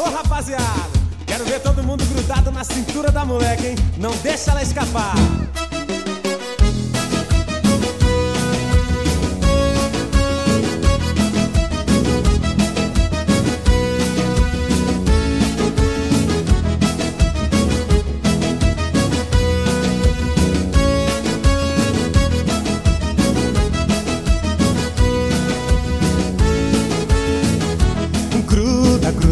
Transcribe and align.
Alô, 0.00 0.08
rapaziada! 0.08 0.64
Quero 1.26 1.44
ver 1.44 1.60
todo 1.60 1.82
mundo 1.82 2.02
grudado 2.06 2.50
na 2.50 2.64
cintura 2.64 3.10
da 3.12 3.22
moleque, 3.22 3.66
hein? 3.66 3.74
Não 3.98 4.10
deixa 4.22 4.50
ela 4.50 4.62
escapar! 4.62 5.12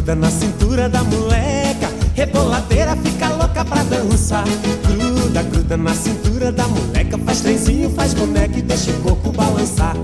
Gruda 0.08 0.22
na 0.22 0.30
cintura 0.30 0.88
da 0.88 1.04
moleca, 1.04 1.90
reboladeira 2.14 2.96
fica 2.96 3.28
louca 3.28 3.62
pra 3.62 3.82
dançar. 3.82 4.44
Gruda, 4.86 5.42
gruda 5.42 5.76
na 5.76 5.94
cintura 5.94 6.50
da 6.50 6.66
moleca, 6.66 7.18
faz 7.18 7.42
trenzinho, 7.42 7.90
faz 7.90 8.14
boneca 8.14 8.58
e 8.58 8.62
deixa 8.62 8.90
o 8.90 9.02
corpo 9.02 9.30
balançar. 9.32 9.94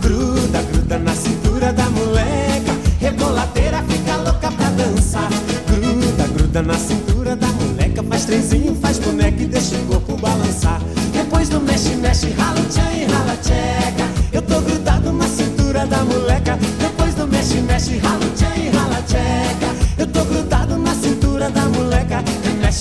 Gruda, 0.00 0.62
gruda 0.62 0.98
na 0.98 1.14
cintura 1.14 1.72
da 1.72 1.84
moleca, 1.90 2.72
reboladeira 2.98 3.84
fica 3.84 4.16
louca 4.16 4.50
pra 4.50 4.68
dançar. 4.70 5.28
Gruda, 5.68 6.26
gruda 6.36 6.60
na 6.60 6.74
cintura 6.74 7.36
da 7.36 7.46
moleca, 7.46 8.02
faz 8.02 8.24
trenzinho, 8.24 8.74
faz 8.74 8.98
boneca 8.98 9.44
e 9.44 9.46
deixa 9.46 9.76
o 9.76 9.86
corpo 9.86 10.16
balançar. 10.16 10.82
Depois 11.12 11.48
do 11.48 11.60
mexe, 11.60 11.94
mexe, 11.94 12.30
rala 12.30 12.60
tchan 12.68 12.92
e 12.96 13.04
rala 13.04 13.36
tcheca. 13.36 14.11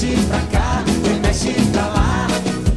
Mexe 0.02 0.16
pra 0.28 0.40
cá, 0.52 0.84
e 1.06 1.20
mexe 1.20 1.54
pra 1.72 1.86
lá. 1.86 2.28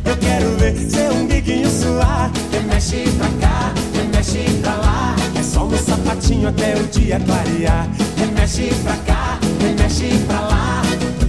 Eu 0.04 0.16
quero 0.18 0.56
ver 0.58 0.76
seu 0.76 1.10
umbiguinho 1.12 1.70
suar. 1.70 2.30
E 2.52 2.60
mexe 2.66 3.04
pra 3.16 3.28
cá, 3.40 3.72
e 3.94 4.14
mexe 4.14 4.44
pra 4.60 4.74
lá. 4.74 5.16
É 5.38 5.42
só 5.42 5.64
no 5.64 5.78
sapatinho 5.78 6.48
até 6.48 6.74
o 6.76 6.86
dia 6.86 7.18
clarear. 7.20 7.88
E 8.18 8.26
mexe 8.38 8.74
pra 8.82 8.96
cá, 9.06 9.38
e 9.60 9.80
mexe 9.80 10.18
pra 10.26 10.40
lá. 10.40 10.82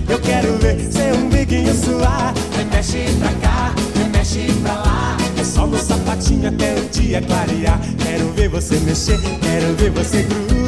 Eu 0.09 0.19
quero 0.19 0.57
ver 0.57 0.79
seu 0.91 1.15
umbiguinho 1.15 1.73
suar. 1.73 2.33
E 2.59 2.75
mexe 2.75 3.05
pra 3.19 3.31
cá, 3.41 3.73
e 3.95 4.17
mexe 4.17 4.52
pra 4.63 4.73
lá. 4.73 5.17
É 5.39 5.43
só 5.45 5.65
no 5.65 5.77
sapatinho 5.77 6.49
até 6.49 6.75
o 6.75 6.89
dia 6.89 7.21
clarear. 7.21 7.80
Quero 8.03 8.33
ver 8.33 8.49
você 8.49 8.75
mexer, 8.80 9.19
quero 9.41 9.73
ver 9.75 9.91
você 9.91 10.23
gruda. 10.23 10.64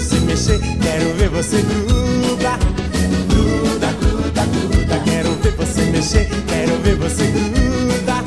Você 0.00 0.18
mexer, 0.20 0.58
quero 0.80 1.14
ver 1.14 1.28
você 1.28 1.60
gruda. 1.60 2.58
Gruda, 3.28 3.92
gruda, 4.00 4.46
gruda. 4.46 5.00
Quero 5.04 5.34
ver 5.42 5.52
você 5.56 5.82
mexer, 5.82 6.28
quero 6.46 6.78
ver 6.78 6.96
você 6.96 7.26
gruda. 7.26 8.24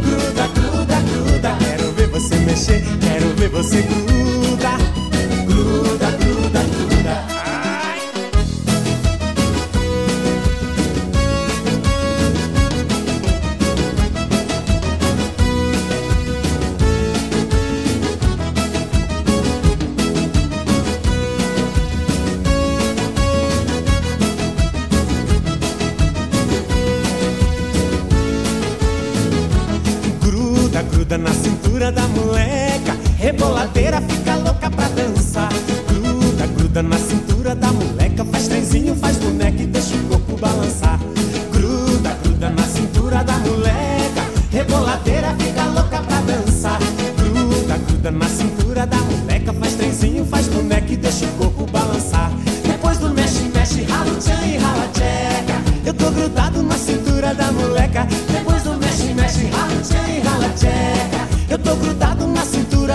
Gruda, 0.00 0.46
gruda, 0.48 1.00
gruda. 1.00 1.56
Quero 1.58 1.92
ver 1.92 2.08
você 2.08 2.36
mexer, 2.36 2.82
quero 3.00 3.34
ver 3.36 3.48
você 3.50 3.82
gruda. 3.82 4.07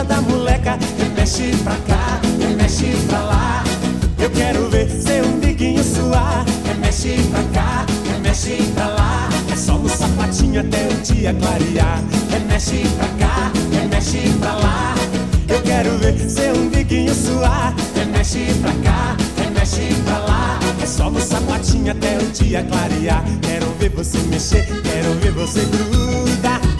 Da 0.03 0.21
moleca. 0.21 0.77
E 0.99 1.19
mexe 1.19 1.51
pra 1.63 1.75
cá, 1.87 2.19
e 2.39 2.53
mexe 2.55 2.95
pra 3.07 3.19
lá. 3.19 3.63
Eu 4.19 4.29
quero 4.29 4.69
ver 4.69 4.89
seu 4.89 5.25
umbiguinho 5.25 5.83
suar. 5.83 6.45
E 6.69 6.73
mexe 6.79 7.15
pra 7.31 7.43
cá, 7.53 7.85
e 8.05 8.19
mexe 8.21 8.71
pra 8.75 8.87
lá. 8.87 9.29
É 9.51 9.55
só 9.55 9.77
no 9.77 9.89
sapatinho 9.89 10.61
até 10.61 10.87
o 10.87 10.93
dia 11.01 11.33
clarear. 11.33 12.01
E 12.35 12.39
mexe 12.51 12.83
pra 12.97 13.07
cá, 13.19 13.51
e 13.71 13.87
mexe 13.87 14.33
pra 14.39 14.53
lá. 14.55 14.95
Eu 15.47 15.61
quero 15.61 15.97
ver 15.97 16.17
seu 16.29 16.53
umbiguinho 16.55 17.13
suar. 17.13 17.73
E 17.95 18.05
mexe 18.05 18.45
pra 18.61 18.71
cá, 18.83 19.17
e 19.45 19.51
mexe 19.51 19.95
pra 20.05 20.17
lá. 20.19 20.59
É 20.81 20.85
só 20.85 21.09
no 21.09 21.21
sapatinho 21.21 21.91
até 21.91 22.17
o 22.17 22.25
dia 22.31 22.63
clarear. 22.63 23.23
Quero 23.41 23.65
ver 23.79 23.89
você 23.89 24.17
mexer, 24.29 24.65
quero 24.83 25.13
ver 25.19 25.31
você 25.31 25.61
gruda. 25.61 26.72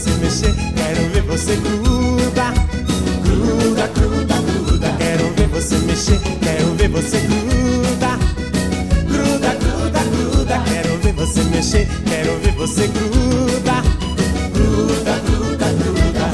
Quero 0.00 0.16
ver 0.16 0.22
você 0.22 0.24
mexer, 0.24 0.54
quero 0.74 1.08
ver 1.10 1.22
você 1.22 1.56
gruda. 1.56 2.54
Gruda, 3.22 3.86
gruda, 3.88 4.34
gruda. 4.40 4.96
Quero 4.96 5.30
ver 5.34 5.48
você 5.48 5.78
mexer, 5.78 6.18
quero 6.40 6.74
ver 6.74 6.88
você 6.88 7.20
gruda. 7.20 8.18
Gruda, 9.06 9.54
gruda, 9.56 10.00
gruda. 10.04 10.62
Quero 10.64 10.98
ver 11.00 11.12
você 11.12 11.42
mexer, 11.44 11.88
quero 12.08 12.38
ver 12.38 12.52
você 12.52 12.86
gruda. 12.86 13.82
Gruda, 14.54 15.18
gruda, 15.26 15.66
gruda. 15.72 16.30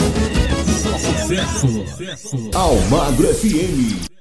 Sucesso. 1.00 2.50
Almagro 2.54 3.34
FM. 3.34 4.15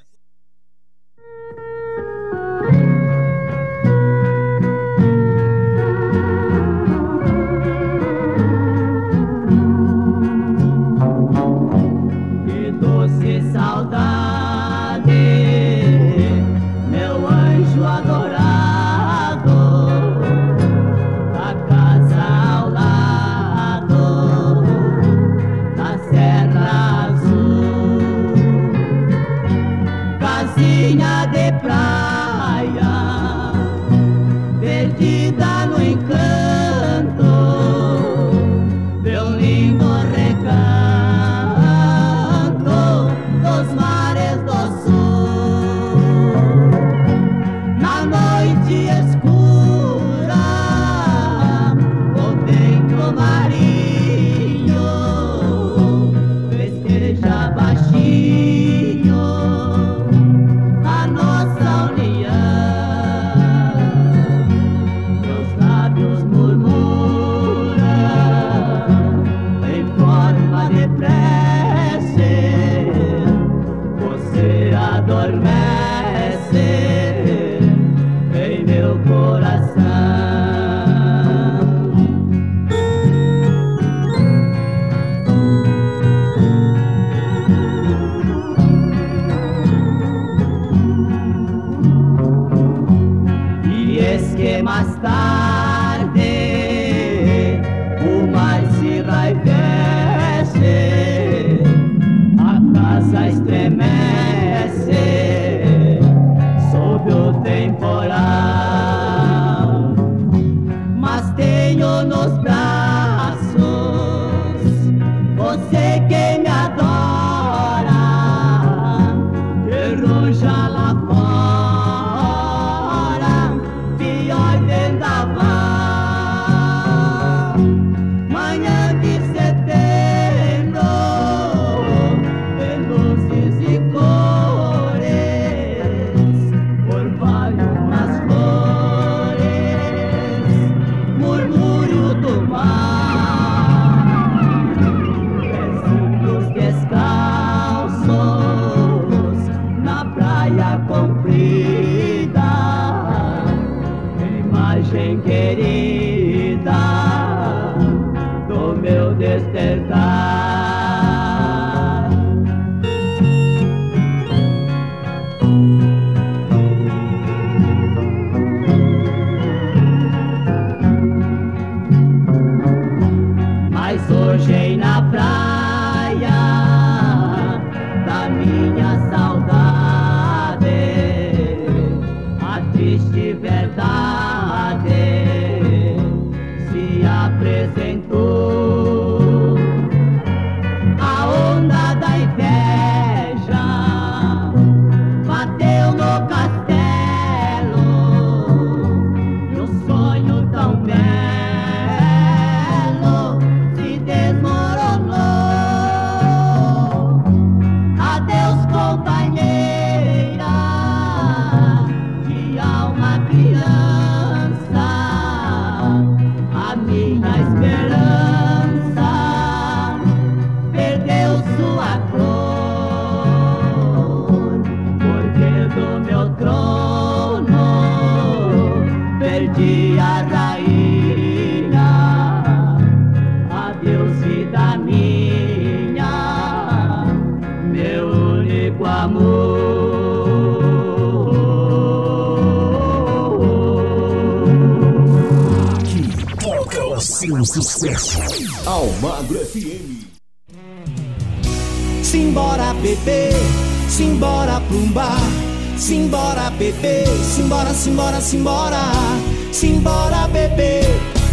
Simbora, 257.86 258.20
simbora, 258.20 258.20
simbora. 258.20 259.26
Simbora 259.52 260.28
beber, 260.28 260.86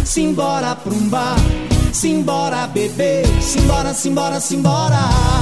simbora 0.05 0.75
pra 0.75 0.93
bar. 1.09 1.35
Simbora 1.91 2.67
beber, 2.67 3.25
simbora, 3.41 3.93
simbora, 3.93 4.39
simbora. 4.39 4.99
Eu 4.99 5.32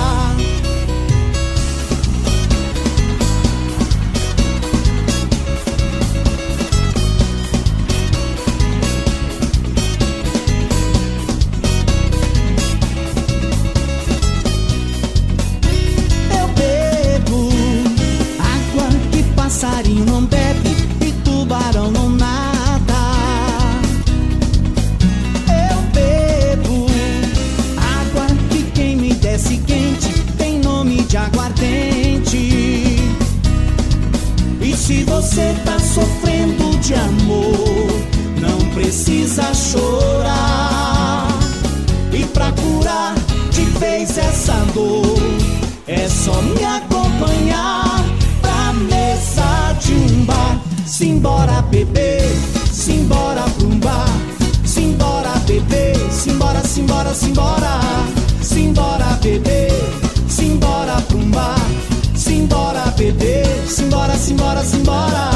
simbora, 56.91 57.13
simbora, 57.13 57.79
simbora. 58.41 59.17
Beber, 59.21 59.71
simbora 60.27 61.01
pra. 61.07 61.55
Simbora 62.15 62.93
beber, 62.97 63.47
simbora, 63.67 64.15
simbora, 64.15 64.63
simbora. 64.63 65.30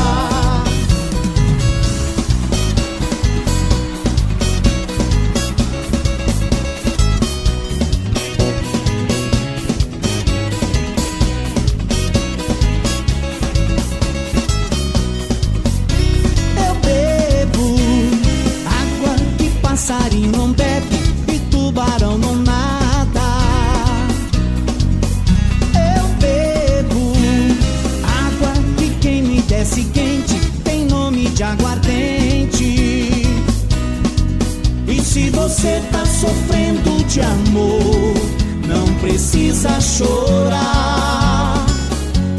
Precisa 39.35 39.81
chorar. 39.81 41.65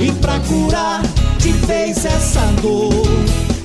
E 0.01 0.11
pra 0.13 0.41
curar 0.41 1.03
de 1.39 1.53
vez 1.53 2.05
essa 2.07 2.41
dor, 2.63 3.07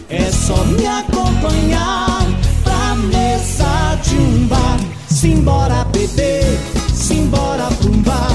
é 0.10 0.30
só 0.32 0.58
me 0.66 0.86
acompanhar 0.86 2.26
pra 2.64 2.96
mesa 2.96 3.98
de 4.04 4.18
um 4.18 4.48
bar. 4.48 4.80
Simbora 5.10 5.86
beber, 5.86 6.60
simbora 6.94 7.70
pra. 8.04 8.28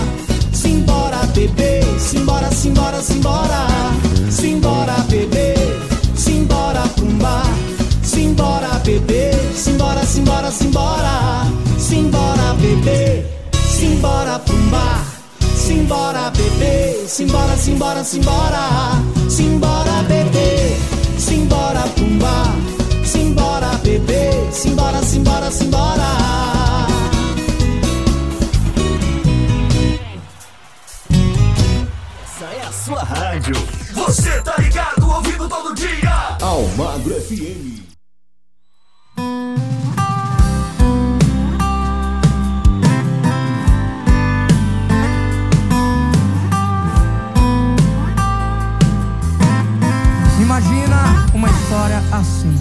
Simbora 0.53 1.19
beber, 1.35 1.85
simbora, 2.01 2.51
simbora, 2.51 3.03
simbora. 3.03 3.67
Simbora 4.31 4.97
beber, 5.11 5.79
simbora 6.15 6.83
pra. 7.19 7.43
Simbora 8.03 8.81
beber, 8.83 9.35
simbora, 9.55 10.07
simbora, 10.07 10.51
simbora. 10.51 11.47
Simbora 11.79 12.55
beber, 12.55 13.27
simbora 13.97 14.39
pra 14.39 14.55
um 14.55 14.69
bar. 14.69 15.07
Simbora 15.57 16.31
beber, 16.31 17.09
simbora, 17.09 17.57
simbora, 17.57 18.05
simbora. 18.05 19.03
Simbora 19.29 20.03
beber, 20.03 20.77
simbora 21.19 21.81
pra 21.81 22.05
um 22.05 22.19
bar. 22.19 22.55
Simbora 23.05 23.69
beber, 23.83 24.53
simbora, 24.53 25.03
simbora, 25.03 25.51
simbora. 25.51 26.03
Essa 32.25 32.45
é 32.45 32.67
a 32.69 32.73
sua 32.73 33.03
rádio. 33.03 33.55
Você 33.95 34.43
tá 34.43 34.55
ligado, 34.59 35.09
ouvindo 35.09 35.49
todo 35.49 35.75
dia. 35.75 36.37
Almagro 36.43 37.15
FM. 37.15 37.86
Assim. 52.17 52.57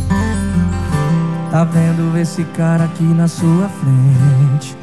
Tá 1.52 1.64
vendo 1.64 2.18
esse 2.18 2.44
cara 2.44 2.86
aqui 2.86 3.04
na 3.04 3.28
sua 3.28 3.70
frente. 3.70 4.76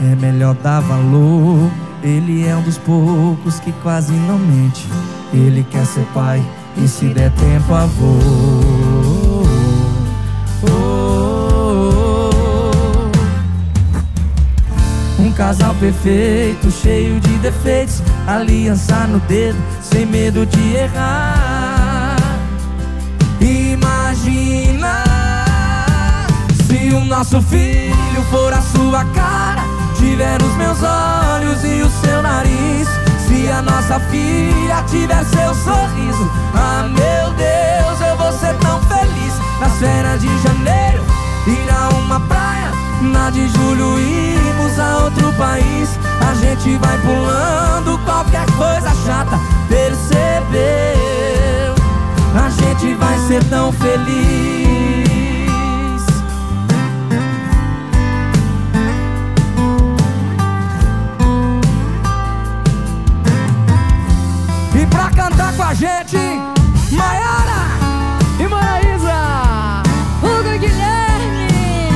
É 0.00 0.14
melhor 0.16 0.54
dar 0.54 0.80
valor. 0.80 1.70
Ele 2.02 2.46
é 2.46 2.56
um 2.56 2.62
dos 2.62 2.78
poucos 2.78 3.58
que 3.60 3.72
quase 3.82 4.12
não 4.12 4.38
mente. 4.38 4.86
Ele 5.32 5.66
quer 5.70 5.84
ser 5.84 6.06
pai 6.14 6.42
e 6.76 6.88
se 6.88 7.06
der 7.06 7.30
tempo 7.32 7.74
avô. 7.74 8.18
Um 15.18 15.32
casal 15.32 15.74
perfeito, 15.74 16.70
cheio 16.70 17.20
de 17.20 17.38
defeitos. 17.38 18.02
Aliança 18.26 19.06
no 19.06 19.18
dedo, 19.20 19.58
sem 19.82 20.06
medo 20.06 20.46
de 20.46 20.74
errar. 20.74 21.87
O 26.98 27.04
nosso 27.04 27.40
filho 27.42 28.22
for 28.30 28.52
a 28.52 28.60
sua 28.60 29.04
cara, 29.14 29.62
tiver 29.96 30.40
os 30.42 30.56
meus 30.56 30.78
olhos 30.82 31.64
e 31.64 31.82
o 31.82 31.90
seu 31.90 32.22
nariz. 32.22 32.88
Se 33.26 33.48
a 33.50 33.62
nossa 33.62 34.00
filha 34.10 34.82
tiver 34.86 35.24
seu 35.24 35.54
sorriso, 35.54 36.30
ah 36.54 36.88
meu 36.88 37.32
Deus, 37.34 38.00
eu 38.00 38.16
vou 38.16 38.32
ser 38.32 38.54
tão 38.58 38.80
feliz. 38.82 39.34
Nas 39.60 39.72
férias 39.78 40.20
de 40.20 40.28
janeiro, 40.42 41.04
ir 41.46 41.70
a 41.70 41.88
uma 41.96 42.20
praia, 42.20 42.72
na 43.02 43.30
de 43.30 43.48
julho 43.48 43.98
irmos 43.98 44.78
a 44.78 45.04
outro 45.04 45.32
país. 45.34 45.90
A 46.28 46.34
gente 46.34 46.76
vai 46.78 46.98
pulando 46.98 47.98
qualquer 48.04 48.46
coisa 48.52 48.90
chata, 49.06 49.38
percebeu? 49.68 50.58
A 52.34 52.50
gente 52.50 52.94
vai 52.94 53.18
ser 53.26 53.44
tão 53.44 53.72
feliz. 53.72 54.57
Com 65.58 65.64
a 65.64 65.74
gente, 65.74 66.16
Maiara 66.92 67.66
e 68.38 68.46
Maraísa. 68.46 69.82
Hugo 70.22 70.48
e 70.54 70.58
Guilherme! 70.58 71.88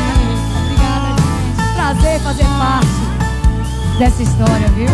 Obrigada, 0.65 1.23
gente. 1.23 1.73
Prazer 1.73 2.21
fazer 2.23 2.45
parte 2.59 2.89
dessa 4.01 4.23
história, 4.25 4.69
viu? 4.71 4.89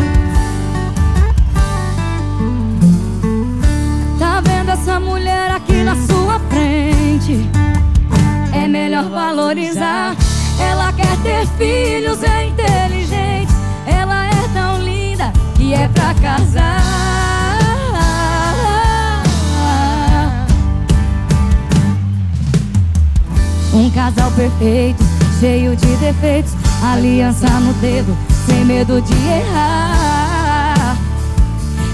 Tá 4.18 4.42
vendo 4.42 4.70
essa 4.70 5.00
mulher 5.00 5.50
aqui 5.52 5.82
na 5.82 5.96
sua 6.06 6.38
frente? 6.50 7.48
É 8.52 8.68
melhor 8.68 9.08
valorizar. 9.08 10.14
Ela 10.60 10.92
quer 10.92 11.16
ter 11.22 11.46
filhos, 11.56 12.22
é 12.22 12.44
inteligente. 12.44 13.52
Ela 13.86 14.26
é 14.26 14.48
tão 14.52 14.78
linda 14.82 15.32
e 15.58 15.72
é 15.72 15.88
pra 15.88 16.12
casar. 16.12 17.47
Um 23.88 23.90
casal 23.90 24.30
perfeito, 24.32 25.02
cheio 25.40 25.74
de 25.74 25.96
defeitos. 25.96 26.52
Aliança 26.84 27.48
no 27.58 27.72
dedo, 27.74 28.14
sem 28.44 28.62
medo 28.62 29.00
de 29.00 29.14
errar. 29.14 30.94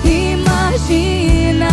Imagina 0.04 1.68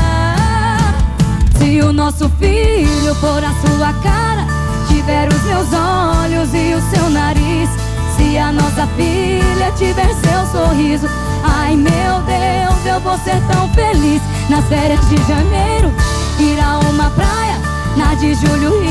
se 1.57 1.81
o 1.81 1.91
nosso 1.91 2.29
filho 2.37 3.15
for 3.15 3.43
a 3.43 3.51
sua 3.65 3.93
cara, 4.03 4.45
tiver 4.89 5.27
os 5.27 5.41
meus 5.41 5.73
olhos 5.73 6.53
e 6.53 6.75
o 6.75 6.95
seu 6.95 7.09
nariz. 7.09 7.67
Se 8.15 8.37
a 8.37 8.51
nossa 8.51 8.85
filha 8.95 9.71
tiver 9.75 10.13
seu 10.13 10.45
sorriso, 10.51 11.07
ai 11.43 11.75
meu 11.75 12.21
Deus, 12.27 12.85
eu 12.85 12.99
vou 12.99 13.17
ser 13.23 13.41
tão 13.51 13.67
feliz. 13.73 14.21
Nas 14.51 14.63
férias 14.67 14.99
de 15.09 15.17
janeiro, 15.27 15.91
ir 16.39 16.59
a 16.59 16.77
uma 16.91 17.09
praia, 17.09 17.59
na 17.97 18.13
de 18.13 18.35
julho 18.35 18.83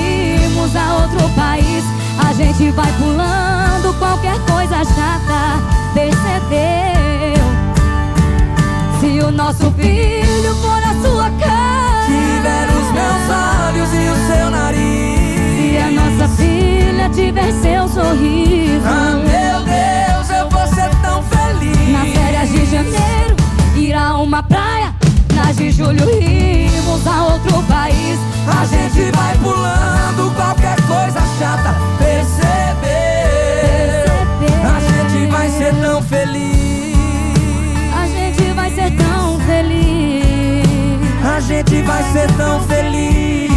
irmos 0.61 0.77
a 0.77 0.97
outro 0.97 1.29
país. 1.31 1.85
A 2.19 2.33
gente 2.33 2.71
vai 2.73 2.91
pulando 2.93 3.99
qualquer 3.99 4.39
coisa 4.41 4.85
chata, 4.85 5.61
percebeu? 5.95 7.41
Se 9.01 9.21
o 9.25 9.31
nosso 9.31 9.71
filho 9.73 10.55
for 10.57 10.83
a 10.83 10.95
sua 11.03 11.31
cara, 11.39 11.81
Tiver 12.07 12.69
os 12.69 12.93
meus 12.93 13.25
olhos 13.31 13.95
e 13.95 14.09
o 14.09 14.27
seu 14.27 14.51
nariz. 14.51 15.57
se 15.57 15.79
a 15.79 15.91
nossa 15.91 16.29
filha 16.37 17.09
tiver 17.11 17.53
seu 17.53 17.89
sorriso. 17.89 18.85
Ah, 18.85 19.17
meu 19.17 19.65
Deus, 19.65 20.31
eu 20.39 20.49
vou 20.51 20.67
ser 20.67 20.91
tão 21.03 21.23
feliz. 21.23 21.93
Nas 21.93 22.09
férias 22.09 22.49
de 22.51 22.67
janeiro, 22.67 23.37
ir 23.77 23.95
a 23.95 24.17
uma 24.19 24.43
praia. 24.43 25.00
De 25.57 25.73
julho, 25.73 26.09
irmos 26.23 27.07
a 27.07 27.25
outro 27.25 27.63
país. 27.65 28.19
A 28.47 28.65
gente 28.65 29.11
vai 29.15 29.37
pulando 29.39 30.33
qualquer 30.35 30.77
coisa 30.87 31.21
chata, 31.39 31.75
percebeu? 31.99 32.91
A 34.65 34.81
gente 34.81 35.27
vai 35.31 35.51
ser 35.51 35.75
tão 35.75 36.03
feliz. 36.03 36.97
A 37.95 38.07
gente 38.07 38.53
vai 38.55 38.71
ser 38.71 38.91
tão 38.97 39.41
feliz. 39.41 40.65
A 41.25 41.41
gente 41.41 41.83
vai 41.83 42.03
ser 42.13 42.33
tão 42.37 42.63
feliz. 42.63 43.50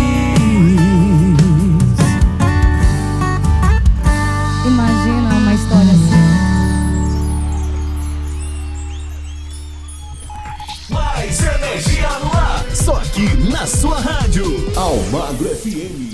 Energia. 12.04 12.76
Só 12.76 12.96
aqui 12.96 13.36
na 13.50 13.66
sua 13.66 14.00
rádio. 14.00 14.44
Almagro 14.76 15.50
FM. 15.50 16.14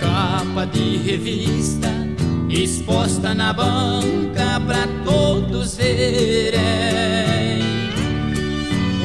capa 0.00 0.66
de 0.66 0.96
revista 0.98 1.94
exposta 2.62 3.34
na 3.34 3.52
banca 3.52 4.60
pra 4.66 4.86
todos 5.04 5.76
verem. 5.76 6.53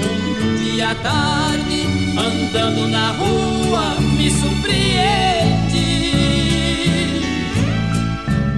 Um 0.03 0.63
dia 0.63 0.95
tarde, 0.95 1.87
andando 2.17 2.87
na 2.87 3.11
rua, 3.11 3.95
me 4.17 4.29
surpreende 4.31 4.99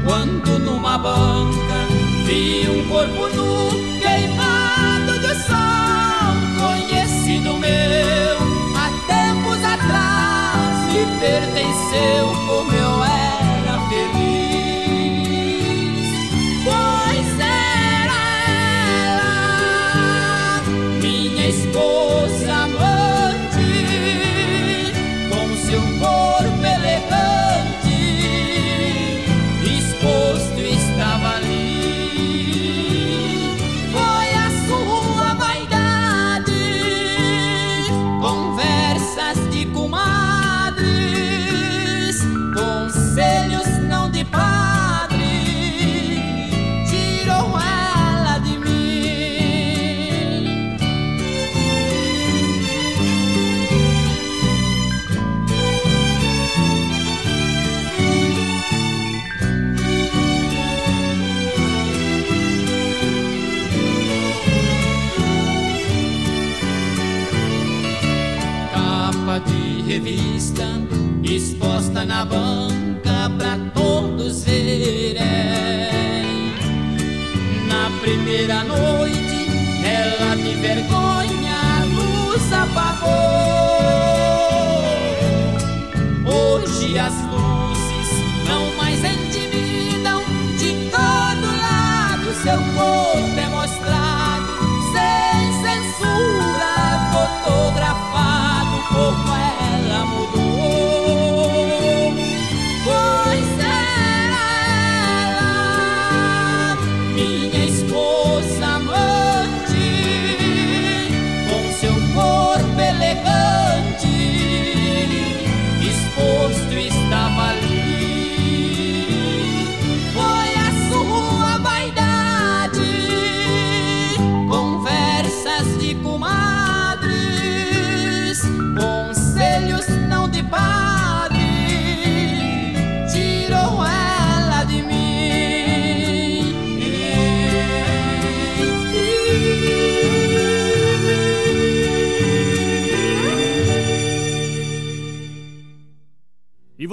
quando 0.06 0.60
numa 0.60 0.98
banca 0.98 1.88
vi 2.26 2.68
um 2.70 2.88
corpo 2.90 3.28
nu 3.36 3.70
queimado 4.00 5.20
de 5.20 5.34
sol, 5.46 6.36
conhecido 6.60 7.58
meu 7.58 8.38
há 8.76 8.90
tempos 9.08 9.64
atrás 9.64 10.88
me 10.92 11.06
pertenceu 11.20 12.28
como 12.48 12.72
eu 12.74 13.04
era 13.04 13.21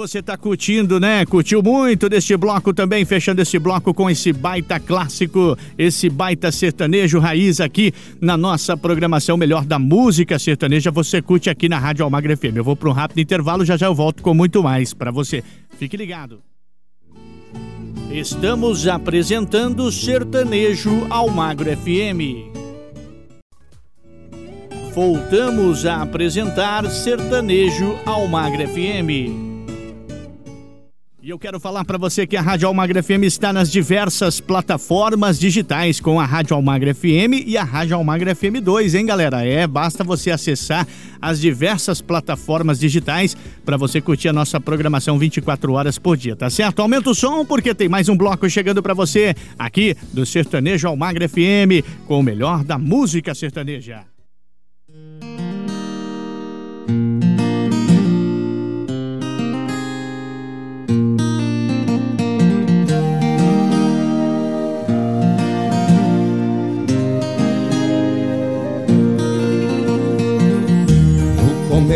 você 0.09 0.23
tá 0.23 0.35
curtindo, 0.35 0.99
né? 0.99 1.23
Curtiu 1.25 1.61
muito 1.61 2.09
deste 2.09 2.35
bloco 2.35 2.73
também, 2.73 3.05
fechando 3.05 3.41
esse 3.41 3.59
bloco 3.59 3.93
com 3.93 4.09
esse 4.09 4.33
baita 4.33 4.79
clássico, 4.79 5.55
esse 5.77 6.09
baita 6.09 6.51
sertanejo 6.51 7.19
raiz 7.19 7.61
aqui 7.61 7.93
na 8.19 8.35
nossa 8.35 8.75
programação 8.75 9.37
melhor 9.37 9.63
da 9.63 9.77
música 9.77 10.39
sertaneja. 10.39 10.89
Você 10.89 11.21
curte 11.21 11.49
aqui 11.49 11.69
na 11.69 11.77
Rádio 11.77 12.03
Almagra 12.03 12.35
FM. 12.35 12.55
Eu 12.55 12.63
vou 12.63 12.75
para 12.75 12.89
um 12.89 12.93
rápido 12.93 13.19
intervalo, 13.19 13.63
já 13.63 13.77
já 13.77 13.85
eu 13.85 13.93
volto 13.93 14.23
com 14.23 14.33
muito 14.33 14.63
mais 14.63 14.93
para 14.93 15.11
você. 15.11 15.43
Fique 15.77 15.95
ligado. 15.95 16.41
Estamos 18.11 18.87
apresentando 18.87 19.91
Sertanejo 19.91 21.05
Almagro 21.11 21.69
FM. 21.77 22.57
Voltamos 24.91 25.85
a 25.85 26.01
apresentar 26.01 26.89
Sertanejo 26.89 27.95
Almagra 28.07 28.67
FM. 28.67 29.48
E 31.29 31.31
eu 31.31 31.37
quero 31.37 31.59
falar 31.59 31.85
para 31.85 31.95
você 31.95 32.25
que 32.25 32.35
a 32.35 32.41
Rádio 32.41 32.67
Almagra 32.67 33.03
FM 33.03 33.21
está 33.21 33.53
nas 33.53 33.71
diversas 33.71 34.39
plataformas 34.39 35.39
digitais 35.39 35.99
com 35.99 36.19
a 36.19 36.25
Rádio 36.25 36.55
Almagra 36.55 36.91
FM 36.91 37.45
e 37.45 37.55
a 37.55 37.63
Rádio 37.63 37.95
Almagra 37.95 38.33
FM 38.33 38.63
2, 38.63 38.95
hein, 38.95 39.05
galera? 39.05 39.45
É, 39.45 39.67
basta 39.67 40.03
você 40.03 40.31
acessar 40.31 40.87
as 41.21 41.39
diversas 41.39 42.01
plataformas 42.01 42.79
digitais 42.79 43.37
para 43.63 43.77
você 43.77 44.01
curtir 44.01 44.29
a 44.29 44.33
nossa 44.33 44.59
programação 44.59 45.19
24 45.19 45.71
horas 45.71 45.99
por 45.99 46.17
dia, 46.17 46.35
tá 46.35 46.49
certo? 46.49 46.81
Aumenta 46.81 47.11
o 47.11 47.13
som 47.13 47.45
porque 47.45 47.75
tem 47.75 47.87
mais 47.87 48.09
um 48.09 48.17
bloco 48.17 48.49
chegando 48.49 48.81
para 48.81 48.95
você 48.95 49.35
aqui 49.59 49.95
do 50.11 50.25
Sertanejo 50.25 50.87
Almagra 50.87 51.29
FM 51.29 51.85
com 52.07 52.19
o 52.19 52.23
melhor 52.23 52.63
da 52.63 52.79
música 52.79 53.35
sertaneja. 53.35 54.03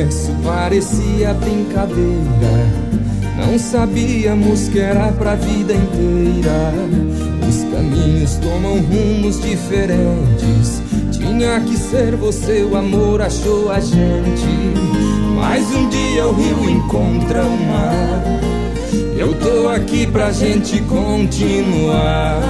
Começo 0.03 0.33
parecia 0.43 1.33
brincadeira, 1.33 2.67
não 3.37 3.57
sabíamos 3.57 4.67
que 4.67 4.77
era 4.77 5.13
pra 5.13 5.35
vida 5.35 5.73
inteira. 5.73 6.73
Os 7.47 7.63
caminhos 7.71 8.35
tomam 8.35 8.79
rumos 8.81 9.41
diferentes. 9.41 10.81
Tinha 11.09 11.57
que 11.61 11.77
ser 11.77 12.17
você, 12.17 12.63
o 12.69 12.75
amor 12.75 13.21
achou 13.21 13.71
a 13.71 13.79
gente. 13.79 14.75
Mas 15.37 15.73
um 15.73 15.87
dia 15.87 16.27
o 16.27 16.33
rio 16.33 16.69
encontra 16.69 17.45
o 17.45 17.65
mar. 17.65 18.23
Eu 19.17 19.33
tô 19.35 19.69
aqui 19.69 20.05
pra 20.05 20.33
gente 20.33 20.81
continuar. 20.81 22.41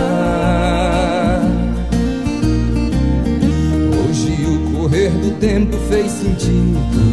Hoje 4.10 4.44
o 4.44 4.72
correr 4.76 5.12
do 5.12 5.40
tempo 5.40 5.78
fez 5.88 6.12
sentido 6.14 7.13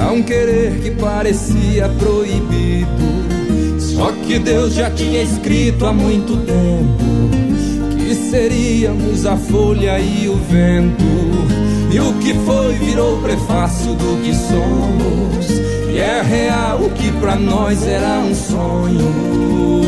Pra 0.00 0.12
um 0.12 0.22
querer 0.22 0.80
que 0.80 0.92
parecia 0.92 1.86
proibido. 1.98 2.88
Só 3.78 4.10
que 4.12 4.38
Deus 4.38 4.72
já 4.72 4.90
tinha 4.90 5.22
escrito 5.22 5.84
há 5.84 5.92
muito 5.92 6.38
tempo 6.38 7.98
Que 7.98 8.14
seríamos 8.14 9.26
a 9.26 9.36
folha 9.36 9.98
e 10.00 10.26
o 10.26 10.36
vento. 10.36 11.04
E 11.92 12.00
o 12.00 12.14
que 12.14 12.32
foi 12.46 12.72
virou 12.76 13.20
prefácio 13.20 13.92
do 13.92 14.22
que 14.22 14.34
somos. 14.34 15.50
E 15.92 15.98
é 15.98 16.22
real 16.22 16.80
o 16.80 16.90
que 16.92 17.12
pra 17.20 17.36
nós 17.36 17.86
era 17.86 18.20
um 18.20 18.34
sonho. 18.34 19.84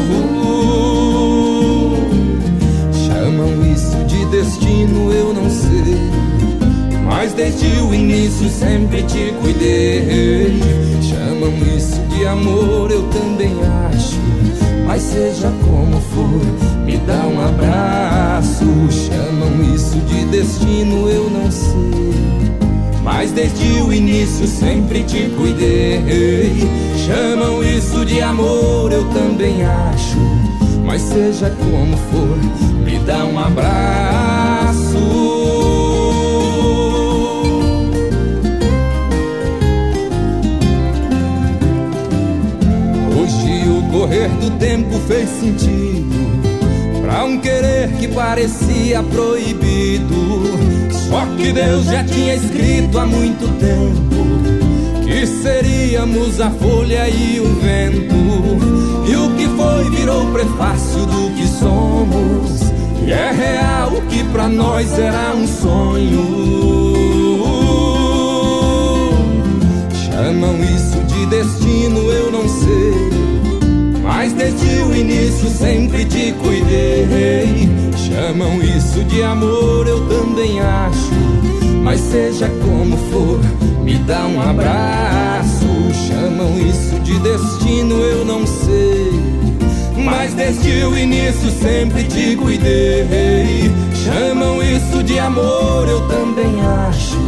Chamam 3.07 3.72
isso 3.72 3.96
de 4.05 4.27
destino, 4.27 5.11
eu 5.11 5.33
não 5.33 5.48
sei 5.48 6.22
mas 7.14 7.35
desde 7.35 7.66
o 7.83 7.94
início 7.94 8.48
sempre 8.48 9.03
te 9.03 9.35
cuidei. 9.42 10.59
Chamam 11.03 11.53
isso 11.77 12.01
de 12.09 12.27
amor, 12.27 12.90
eu 12.90 13.03
também 13.09 13.53
acho. 13.90 14.18
Mas 14.87 15.03
seja 15.03 15.53
como 15.62 16.01
for, 16.01 16.85
me 16.87 16.96
dá 16.96 17.27
um 17.27 17.38
abraço. 17.38 18.64
Chamam 18.90 19.75
isso 19.75 19.98
de 20.01 20.25
destino, 20.25 21.07
eu 21.07 21.29
não 21.29 21.51
sei. 21.51 22.14
Mas 23.05 23.31
desde 23.31 23.83
o 23.83 23.92
início 23.92 24.46
sempre 24.46 25.05
te 25.05 25.31
cuidei. 25.37 26.66
Chamam 27.07 27.62
isso 27.62 28.07
de 28.07 28.22
amor, 28.22 28.90
eu 28.90 29.05
também 29.11 29.62
acho. 29.62 30.16
Mas 30.83 31.03
seja 31.03 31.51
como 31.51 31.94
for, 32.11 32.38
me 32.83 32.98
dá 33.01 33.22
um 33.27 33.38
abraço. 33.38 34.52
Correr 44.03 44.29
do 44.41 44.51
tempo 44.59 44.99
fez 45.07 45.29
sentido. 45.29 46.11
Pra 47.03 47.25
um 47.25 47.38
querer 47.38 47.88
que 48.01 48.09
parecia 48.09 49.01
proibido. 49.01 50.43
Só 50.91 51.25
que 51.37 51.53
Deus 51.53 51.87
já 51.87 52.03
tinha 52.03 52.35
escrito 52.35 52.99
há 52.99 53.05
muito 53.05 53.47
tempo 53.59 55.05
Que 55.05 55.27
seríamos 55.27 56.41
a 56.41 56.51
folha 56.51 57.09
e 57.09 57.38
o 57.38 57.47
vento. 57.61 58.15
E 59.09 59.15
o 59.15 59.31
que 59.37 59.47
foi 59.57 59.91
virou 59.91 60.27
prefácio 60.33 61.07
do 61.07 61.35
que 61.37 61.47
somos. 61.47 62.73
E 63.07 63.12
é 63.12 63.31
real 63.31 63.93
o 63.93 64.03
que 64.07 64.25
pra 64.25 64.49
nós 64.49 64.99
era 64.99 65.35
um 65.37 65.47
sonho. 65.47 66.43
Chamam 69.93 70.57
isso 70.65 70.82
início 75.03 75.51
sempre 75.51 76.05
te 76.05 76.33
cuidei. 76.33 77.69
Chamam 77.97 78.62
isso 78.62 79.03
de 79.05 79.23
amor, 79.23 79.87
eu 79.87 80.07
também 80.09 80.61
acho. 80.61 81.12
Mas 81.83 82.01
seja 82.01 82.49
como 82.65 82.97
for, 83.11 83.41
me 83.83 83.99
dá 83.99 84.27
um 84.27 84.41
abraço. 84.41 85.67
Chamam 86.09 86.57
isso 86.59 86.99
de 87.01 87.19
destino, 87.19 87.97
eu 87.97 88.25
não 88.25 88.47
sei. 88.47 89.12
Mas 90.05 90.35
desde 90.35 90.85
o 90.85 90.97
início 90.97 91.51
sempre 91.51 92.05
te 92.05 92.37
cuidei. 92.37 93.71
Chamam 94.05 94.62
isso 94.62 95.03
de 95.03 95.19
amor, 95.19 95.88
eu 95.88 96.01
também 96.09 96.61
acho. 96.88 97.19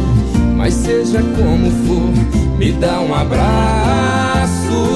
Mas 0.55 0.73
seja 0.73 1.21
como 1.21 1.69
for, 1.85 2.57
me 2.57 2.71
dá 2.71 3.01
um 3.01 3.13
abraço. 3.13 4.94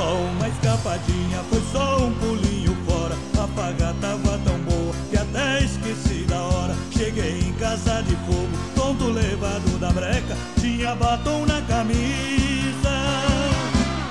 só 0.00 0.14
uma 0.14 0.48
escapadinha, 0.48 1.44
foi 1.50 1.62
só 1.70 1.98
um 1.98 2.12
pulinho 2.14 2.74
fora. 2.86 3.14
A 3.38 3.46
paga 3.48 3.94
tava 4.00 4.38
tão 4.38 4.58
boa 4.60 4.94
que 5.10 5.18
até 5.18 5.62
esqueci 5.62 6.24
da 6.26 6.40
hora. 6.40 6.74
Cheguei 6.90 7.40
em 7.40 7.52
casa 7.54 8.02
de 8.02 8.16
fogo, 8.24 8.48
tonto 8.74 9.08
levado 9.08 9.78
da 9.78 9.90
breca, 9.90 10.34
tinha 10.58 10.94
batom 10.94 11.44
na 11.44 11.60
camisa. 11.62 12.94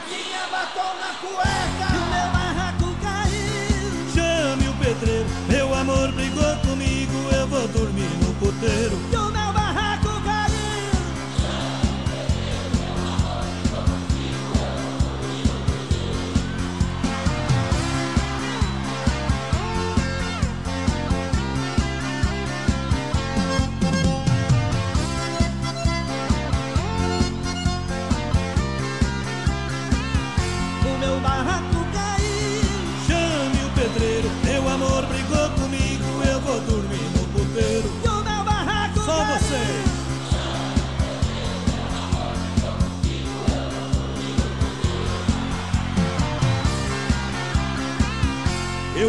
Tinha 0.07 0.43
batom 0.51 0.93
na 1.01 1.11
cueca, 1.21 1.87
e 1.91 1.97
o 1.97 2.05
meu 2.13 2.29
barraco 2.37 2.95
caiu. 3.01 3.89
Chame 4.13 4.69
o 4.69 4.73
pedreiro, 4.73 5.25
meu 5.47 5.73
amor 5.73 6.11
brigou 6.11 6.55
comigo, 6.67 7.17
eu 7.35 7.47
vou 7.47 7.67
dormir 7.69 8.11
no 8.21 8.33
puteiro. 8.35 9.28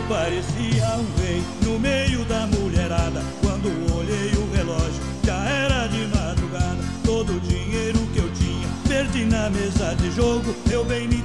Eu 0.01 0.07
parecia 0.09 0.97
rei 1.19 1.43
no 1.63 1.79
meio 1.79 2.25
da 2.25 2.47
mulherada. 2.47 3.23
Quando 3.43 3.69
olhei 3.95 4.33
o 4.33 4.51
relógio, 4.51 5.03
já 5.23 5.45
era 5.45 5.87
de 5.89 6.07
madrugada. 6.07 6.83
Todo 7.05 7.37
o 7.37 7.41
dinheiro 7.41 7.99
que 8.15 8.19
eu 8.19 8.33
tinha 8.33 8.67
perdi 8.89 9.27
na 9.27 9.51
mesa 9.51 9.95
de 9.97 10.11
jogo. 10.11 10.55
Eu 10.71 10.87
bem 10.87 11.07
me 11.07 11.21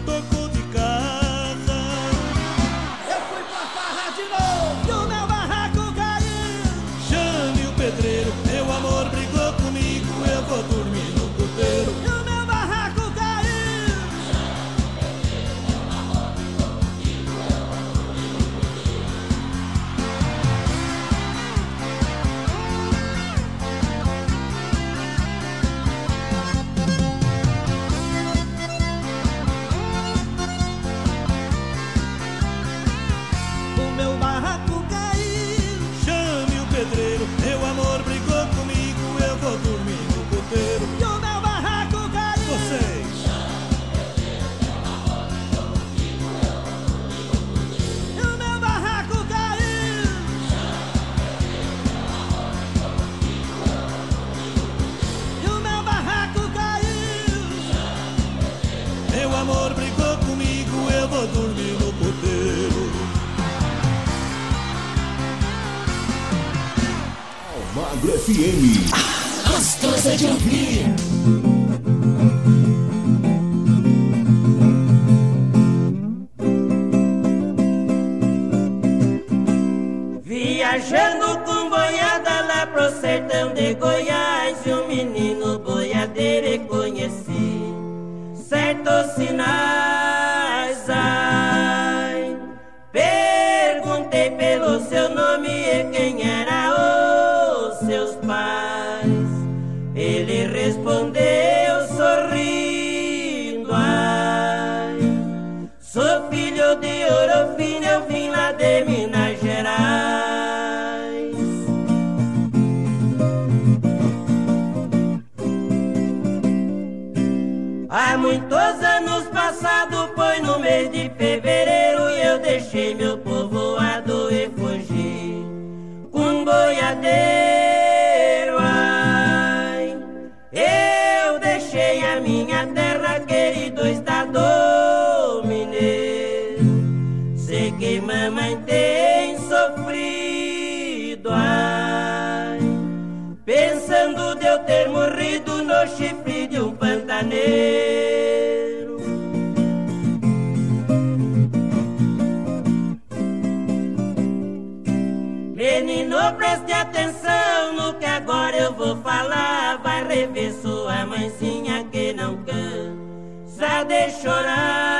pessoa, 160.36 161.06
mãezinha 161.06 161.86
que 161.86 162.12
não 162.12 162.36
cansa 162.44 163.86
de 163.86 164.12
chorar. 164.22 164.95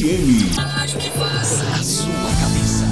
FM. 0.00 0.56
A 0.58 1.82
sua 1.82 2.30
cabeça. 2.40 2.86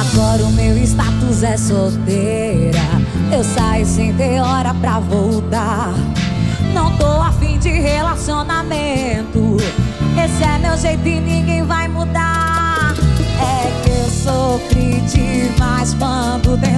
Agora 0.00 0.44
o 0.44 0.52
meu 0.52 0.78
status 0.78 1.42
é 1.42 1.58
solteira. 1.58 2.78
Eu 3.30 3.44
saio 3.44 3.84
sem 3.84 4.14
ter 4.14 4.40
hora 4.40 4.72
pra 4.72 4.98
voltar. 5.00 5.92
Não 6.72 6.96
tô 6.96 7.20
afim 7.20 7.58
de 7.58 7.68
relacionamento. 7.68 9.58
Esse 10.24 10.44
é 10.44 10.58
meu 10.58 10.78
jeito 10.78 11.06
e 11.06 11.20
ninguém 11.20 11.62
vai 11.62 11.88
mudar. 11.88 12.94
É 13.38 13.82
que 13.82 13.90
eu 13.90 14.08
sofri 14.08 15.02
demais 15.02 15.92
quando 15.92 16.58
tem 16.58 16.75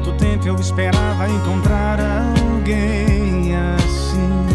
quanto 0.00 0.12
tempo 0.12 0.48
eu 0.48 0.56
esperava 0.56 1.28
encontrar 1.28 2.00
alguém 2.00 3.54
assim 3.76 4.46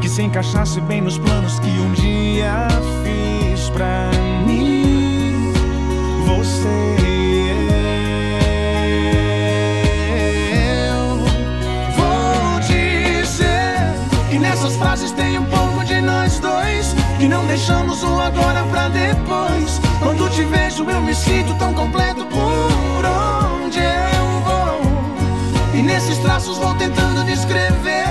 Que 0.00 0.08
se 0.08 0.22
encaixasse 0.22 0.80
bem 0.82 1.00
nos 1.00 1.18
planos 1.18 1.58
que 1.58 1.68
um 1.68 1.92
dia 1.92 2.68
fiz 3.02 3.68
pra 3.70 4.10
mim. 4.46 5.52
Você 6.26 6.96
e 7.02 7.48
eu. 10.86 11.16
Vou 11.96 12.60
dizer 12.60 13.96
que 14.30 14.38
nessas 14.38 14.76
frases 14.76 15.10
tem 15.12 15.38
um 15.38 15.44
pouco 15.46 15.84
de 15.84 16.00
nós 16.00 16.38
dois 16.38 16.94
Que 17.18 17.26
não 17.26 17.44
deixamos 17.46 18.04
o 18.04 18.20
agora 18.20 18.62
pra 18.70 18.88
depois. 18.88 19.80
Quando 20.00 20.30
te 20.30 20.44
vejo 20.44 20.88
eu 20.88 21.00
me 21.00 21.14
sinto 21.14 21.52
tão 21.54 21.74
completo 21.74 22.24
por 22.26 22.51
traços 26.22 26.56
vou 26.56 26.74
tentando 26.74 27.24
descrever. 27.24 28.06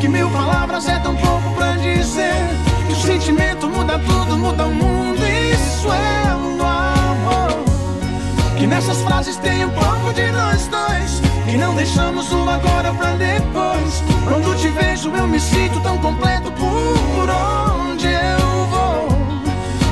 Que 0.00 0.08
mil 0.08 0.28
palavras 0.30 0.86
é 0.88 0.98
tão 0.98 1.14
pouco 1.16 1.54
pra 1.54 1.72
dizer. 1.76 2.34
Que 2.86 2.92
o 2.92 2.96
sentimento 2.96 3.68
muda 3.68 3.98
tudo, 4.00 4.36
muda 4.36 4.66
o 4.66 4.74
mundo. 4.74 5.22
Isso 5.24 5.88
é 5.88 6.34
um 6.34 6.60
amor. 6.60 7.64
Que 8.58 8.66
nessas 8.66 9.00
frases 9.02 9.36
tem 9.36 9.64
um 9.64 9.70
pouco 9.70 10.12
de 10.12 10.30
nós 10.32 10.66
dois. 10.66 11.22
Que 11.48 11.56
não 11.56 11.74
deixamos 11.74 12.30
o 12.32 12.48
agora 12.48 12.92
pra 12.94 13.12
depois. 13.12 14.02
Quando 14.28 14.56
te 14.56 14.68
vejo, 14.68 15.14
eu 15.14 15.26
me 15.26 15.40
sinto 15.40 15.80
tão 15.80 15.98
completo 15.98 16.50
por 16.52 17.30
onde 17.30 18.08
eu 18.08 18.66
vou. 18.70 19.08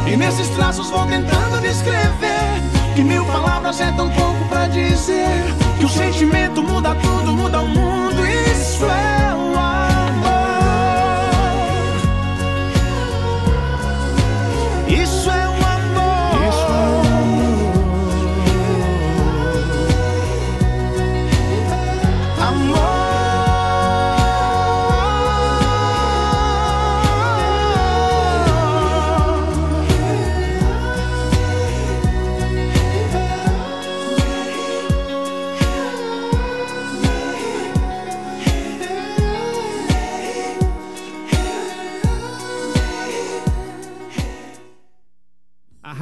E 0.06 0.16
nesses 0.16 0.48
traços 0.50 0.90
vou 0.90 1.06
tentando 1.06 1.60
descrever. 1.60 2.79
Que 2.94 3.02
mil 3.02 3.24
palavras 3.26 3.80
é 3.80 3.90
tão 3.92 4.10
pouco 4.10 4.44
pra 4.48 4.66
dizer. 4.66 5.26
Que 5.78 5.84
o 5.84 5.88
sentimento 5.88 6.62
muda 6.62 6.94
tudo, 6.96 7.32
muda 7.32 7.60
o 7.60 7.68
mundo. 7.68 8.26
Isso 8.26 8.84
é 8.84 9.29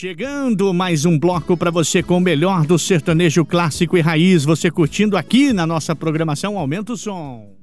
Chegando 0.00 0.72
mais 0.72 1.04
um 1.04 1.18
bloco 1.18 1.58
para 1.58 1.70
você 1.70 2.02
com 2.02 2.16
o 2.16 2.20
melhor 2.20 2.64
do 2.64 2.78
sertanejo 2.78 3.44
clássico 3.44 3.98
e 3.98 4.00
raiz. 4.00 4.46
Você 4.46 4.70
curtindo 4.70 5.14
aqui 5.14 5.52
na 5.52 5.66
nossa 5.66 5.94
programação 5.94 6.58
Aumenta 6.58 6.94
o 6.94 6.96
Som. 6.96 7.54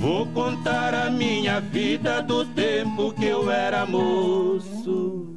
Vou 0.00 0.26
contar 0.28 0.94
a 0.94 1.10
minha 1.10 1.60
vida 1.60 2.22
do 2.22 2.46
tempo 2.46 3.12
que 3.12 3.26
eu 3.26 3.50
era 3.50 3.84
moço. 3.84 5.36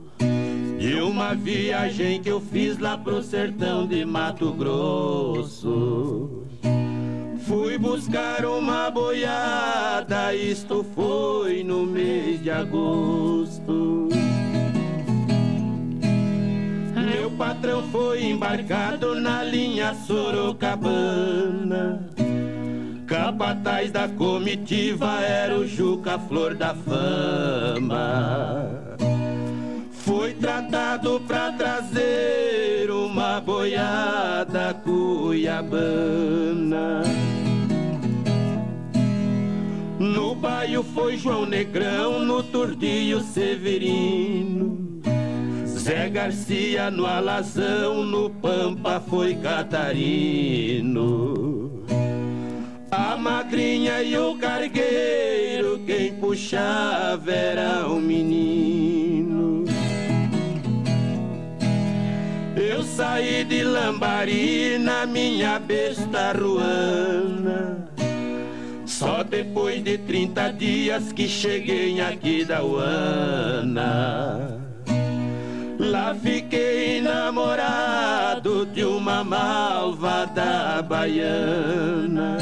E 0.79 0.93
uma 0.93 1.35
viagem 1.35 2.21
que 2.21 2.29
eu 2.29 2.39
fiz 2.39 2.77
lá 2.77 2.97
pro 2.97 3.21
sertão 3.21 3.85
de 3.85 4.05
Mato 4.05 4.53
Grosso. 4.53 6.46
Fui 7.47 7.77
buscar 7.77 8.45
uma 8.45 8.91
boiada, 8.91 10.35
isto 10.35 10.85
foi 10.93 11.63
no 11.63 11.85
mês 11.85 12.43
de 12.43 12.51
agosto. 12.51 14.09
Meu 16.93 17.31
patrão 17.37 17.83
foi 17.89 18.25
embarcado 18.25 19.15
na 19.15 19.45
linha 19.45 19.95
Sorocabana. 20.05 22.05
Capataz 23.07 23.93
da 23.93 24.09
comitiva 24.09 25.21
era 25.21 25.57
o 25.57 25.65
Juca 25.65 26.19
Flor 26.19 26.53
da 26.53 26.75
Fama. 26.75 28.67
Foi 29.89 30.33
tratado 30.33 31.21
pra 31.25 31.53
trazer 31.53 32.91
uma 32.91 33.39
boiada 33.39 34.73
cuiabana. 34.83 35.87
Baio 40.47 40.81
foi 40.81 41.17
João 41.17 41.45
Negrão, 41.45 42.23
no 42.23 42.41
Turdinho 42.41 43.19
Severino. 43.19 45.01
Zé 45.65 46.07
Garcia 46.07 46.89
no 46.89 47.05
Alazão, 47.05 48.05
no 48.05 48.29
Pampa 48.29 49.03
foi 49.09 49.35
Catarino. 49.35 49.83
A 52.89 53.17
madrinha 53.17 54.01
e 54.01 54.17
o 54.17 54.37
cargueiro, 54.37 55.81
quem 55.85 56.13
puxava 56.13 57.29
era 57.29 57.85
o 57.85 57.99
menino. 57.99 59.65
Eu 62.55 62.83
saí 62.83 63.43
de 63.43 63.63
Lambari 63.63 64.77
na 64.79 65.05
minha 65.05 65.59
besta 65.59 66.31
ruana. 66.31 67.86
Só 68.97 69.21
depois 69.21 69.83
de 69.83 69.95
30 69.99 70.53
dias 70.53 71.13
que 71.13 71.27
cheguei 71.27 72.01
aqui 72.01 72.43
da 72.43 72.63
Uana. 72.63 74.59
Lá 75.77 76.15
fiquei 76.15 76.99
namorado 76.99 78.65
de 78.65 78.83
uma 78.83 79.23
malvada 79.23 80.81
baiana. 80.81 82.39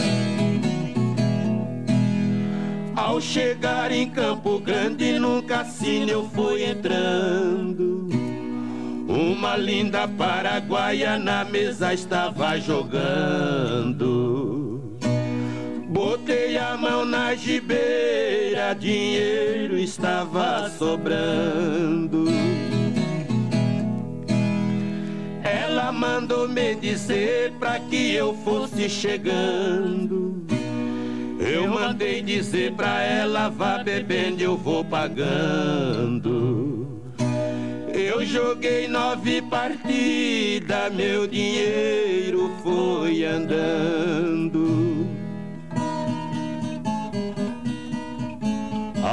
Ao 2.96 3.20
chegar 3.20 3.92
em 3.92 4.10
Campo 4.10 4.58
Grande, 4.60 5.20
num 5.20 5.42
cassino 5.42 6.10
eu 6.10 6.24
fui 6.30 6.64
entrando. 6.64 8.08
Uma 9.10 9.58
linda 9.58 10.08
paraguaia 10.08 11.20
na 11.20 11.44
mesa 11.44 11.94
estava 11.94 12.58
jogando. 12.58 14.16
Botei 16.06 16.56
a 16.56 16.78
mão 16.78 17.04
na 17.04 17.34
gibeira, 17.34 18.76
dinheiro 18.76 19.76
estava 19.76 20.70
sobrando. 20.70 22.26
Ela 25.44 25.92
mandou 25.92 26.48
me 26.48 26.76
dizer 26.76 27.54
pra 27.54 27.80
que 27.80 28.14
eu 28.14 28.36
fosse 28.46 28.88
chegando. 28.88 30.46
Eu 31.40 31.68
mandei 31.70 32.22
dizer 32.22 32.74
pra 32.74 33.02
ela, 33.02 33.50
vá 33.50 33.80
bebendo, 33.80 34.44
eu 34.44 34.56
vou 34.56 34.86
pagando. 34.86 36.22
Eu 37.92 38.24
joguei 38.24 38.88
nove 38.88 39.42
partidas, 39.42 40.94
meu 40.94 41.26
dinheiro 41.26 42.52
foi 42.62 43.26
andando. 43.26 45.15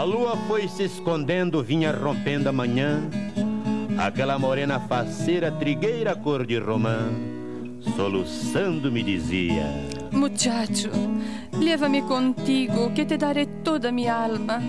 A 0.03 0.05
lua 0.05 0.37
foi 0.49 0.67
se 0.67 0.83
escondendo, 0.83 1.63
vinha 1.63 1.93
rompendo 1.93 2.49
a 2.49 2.53
manhã. 2.53 3.09
Aquela 3.97 4.37
morena 4.37 4.81
faceira, 4.81 5.49
trigueira 5.53 6.17
cor 6.17 6.45
de 6.45 6.59
romã, 6.59 7.09
soluçando 7.95 8.91
me 8.91 9.01
dizia: 9.05 9.63
Muchacho, 10.11 10.91
leva-me 11.53 12.03
contigo, 12.03 12.91
que 12.91 13.05
te 13.05 13.17
daré 13.17 13.47
toda 13.63 13.93
minha 13.93 14.13
alma, 14.13 14.61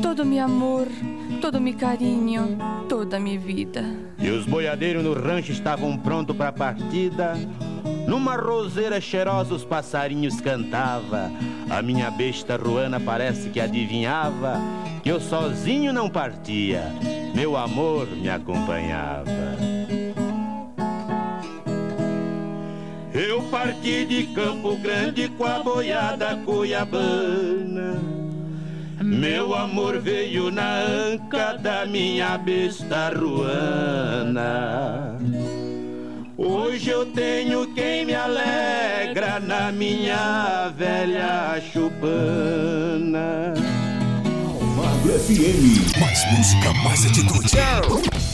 todo 0.00 0.24
meu 0.24 0.44
amor, 0.44 0.86
todo 1.40 1.60
meu 1.60 1.74
carinho, 1.74 2.56
toda 2.88 3.18
minha 3.18 3.40
vida. 3.40 3.82
E 4.20 4.30
os 4.30 4.46
boiadeiros 4.46 5.02
no 5.02 5.14
rancho 5.14 5.50
estavam 5.50 5.98
prontos 5.98 6.36
para 6.36 6.50
a 6.50 6.52
partida. 6.52 7.34
Numa 8.06 8.36
roseira 8.36 9.00
cheirosa 9.00 9.54
os 9.54 9.64
passarinhos 9.64 10.40
cantava. 10.40 11.30
A 11.68 11.82
minha 11.82 12.10
besta 12.10 12.56
ruana 12.56 13.00
parece 13.00 13.50
que 13.50 13.60
adivinhava 13.60 14.60
que 15.02 15.10
eu 15.10 15.20
sozinho 15.20 15.92
não 15.92 16.08
partia, 16.10 16.82
meu 17.34 17.56
amor 17.56 18.08
me 18.08 18.28
acompanhava. 18.28 19.56
Eu 23.14 23.42
parti 23.44 24.04
de 24.04 24.24
Campo 24.34 24.76
Grande 24.76 25.28
com 25.28 25.44
a 25.44 25.62
boiada 25.62 26.36
cuiabana. 26.44 28.00
Meu 29.00 29.54
amor 29.54 29.98
veio 30.00 30.50
na 30.50 30.80
anca 30.80 31.52
da 31.54 31.86
minha 31.86 32.36
besta 32.36 33.10
ruana. 33.10 34.46
Hoje 36.38 36.90
eu 36.90 37.06
tenho 37.06 37.66
quem 37.72 38.04
me 38.04 38.14
alegra 38.14 39.40
na 39.40 39.72
minha 39.72 40.70
velha 40.76 41.58
chupana. 41.72 43.54
Magro 44.76 45.18
FM. 45.18 45.98
Mais 45.98 46.36
música, 46.36 46.74
mais 46.84 47.06
atitude. 47.06 48.25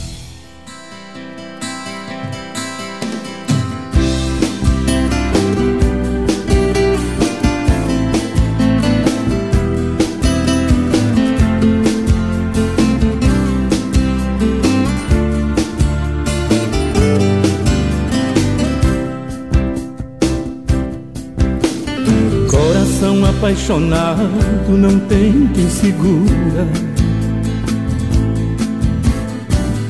Coração 23.03 23.25
apaixonado 23.25 24.29
não 24.69 24.97
tem 24.97 25.47
quem 25.47 25.69
segura. 25.69 26.65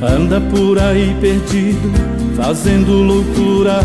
Anda 0.01 0.41
por 0.41 0.79
aí 0.79 1.15
perdido, 1.21 1.91
fazendo 2.35 2.91
loucura. 3.03 3.81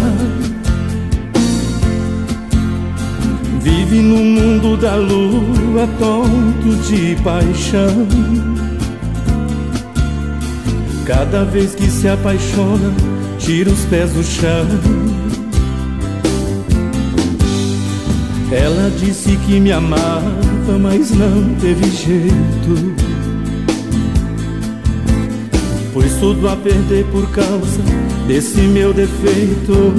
Vive 3.60 4.00
no 4.00 4.16
mundo 4.16 4.78
da 4.78 4.96
lua, 4.96 5.86
tonto 5.98 6.76
de 6.88 7.14
paixão. 7.22 8.08
Cada 11.04 11.44
vez 11.44 11.74
que 11.74 11.90
se 11.90 12.08
apaixona, 12.08 12.94
tira 13.38 13.68
os 13.68 13.84
pés 13.84 14.10
do 14.10 14.24
chão. 14.24 15.27
Ela 18.50 18.90
disse 18.98 19.36
que 19.46 19.60
me 19.60 19.70
amava, 19.72 20.78
mas 20.80 21.10
não 21.10 21.54
teve 21.60 21.90
jeito. 21.90 22.94
Pus 25.92 26.14
tudo 26.20 26.48
a 26.48 26.56
perder 26.56 27.04
por 27.06 27.28
causa 27.30 27.82
desse 28.26 28.60
meu 28.60 28.94
defeito. 28.94 29.92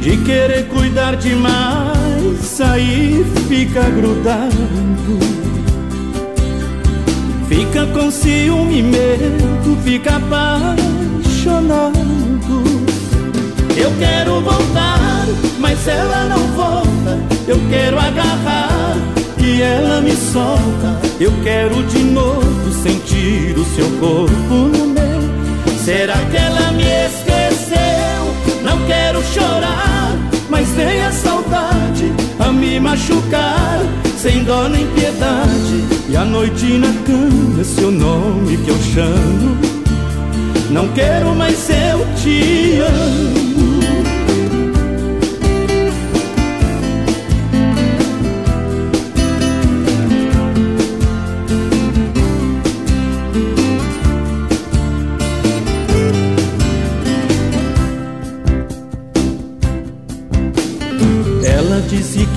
De 0.00 0.16
querer 0.18 0.66
cuidar 0.68 1.16
demais, 1.16 2.60
aí 2.60 3.24
fica 3.48 3.82
grudado. 3.90 4.52
Fica 7.48 7.86
com 7.88 8.10
ciúme 8.10 8.78
e 8.78 8.82
medo, 8.82 9.76
fica 9.84 10.16
apaixonado. 10.16 11.92
Eu 13.76 13.92
quero 13.98 14.40
voltar, 14.40 15.01
mas 15.58 15.86
ela 15.86 16.24
não 16.24 16.46
volta. 16.48 17.18
Eu 17.46 17.58
quero 17.68 17.98
agarrar 17.98 18.96
e 19.38 19.62
ela 19.62 20.00
me 20.00 20.12
solta. 20.12 21.00
Eu 21.20 21.32
quero 21.42 21.82
de 21.84 21.98
novo 21.98 22.72
sentir 22.82 23.56
o 23.58 23.64
seu 23.74 23.88
corpo 23.98 24.54
no 24.54 24.86
meu. 24.86 25.02
Será 25.84 26.16
que 26.30 26.36
ela 26.36 26.72
me 26.72 26.84
esqueceu? 26.84 28.62
Não 28.62 28.78
quero 28.86 29.22
chorar, 29.34 30.16
mas 30.48 30.68
vem 30.70 31.02
a 31.02 31.10
saudade 31.10 32.12
a 32.38 32.52
me 32.52 32.78
machucar, 32.78 33.80
sem 34.16 34.44
dó 34.44 34.68
nem 34.68 34.86
piedade. 34.88 35.84
E 36.08 36.16
a 36.16 36.24
noite 36.24 36.78
na 36.78 36.92
cama 37.04 37.60
é 37.60 37.64
seu 37.64 37.90
nome 37.90 38.56
que 38.58 38.68
eu 38.68 38.78
chamo. 38.94 39.56
Não 40.70 40.88
quero 40.88 41.34
mais 41.34 41.68
eu 41.68 42.06
te 42.16 42.78
amo. 42.80 43.41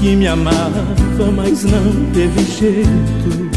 Que 0.06 0.16
me 0.16 0.28
amava, 0.28 0.86
mas 1.36 1.64
não 1.64 2.12
teve 2.14 2.44
jeito. 2.44 3.50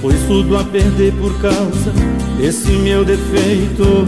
Pôs 0.00 0.16
tudo 0.26 0.56
a 0.56 0.64
perder 0.64 1.12
por 1.12 1.38
causa 1.42 1.92
desse 2.38 2.70
meu 2.70 3.04
defeito. 3.04 4.06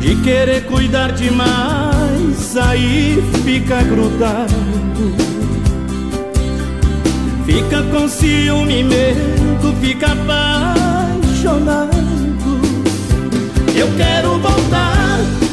De 0.00 0.14
querer 0.16 0.66
cuidar 0.66 1.12
demais, 1.12 2.58
aí 2.58 3.24
fica 3.42 3.82
grudado. 3.82 4.52
Fica 7.46 7.82
com 7.84 8.06
ciúme 8.06 8.80
e 8.80 8.84
medo, 8.84 9.74
fica 9.80 10.08
apaixonado. 10.12 11.96
Eu 13.74 13.88
quero 13.96 14.38
voltar 14.38 15.01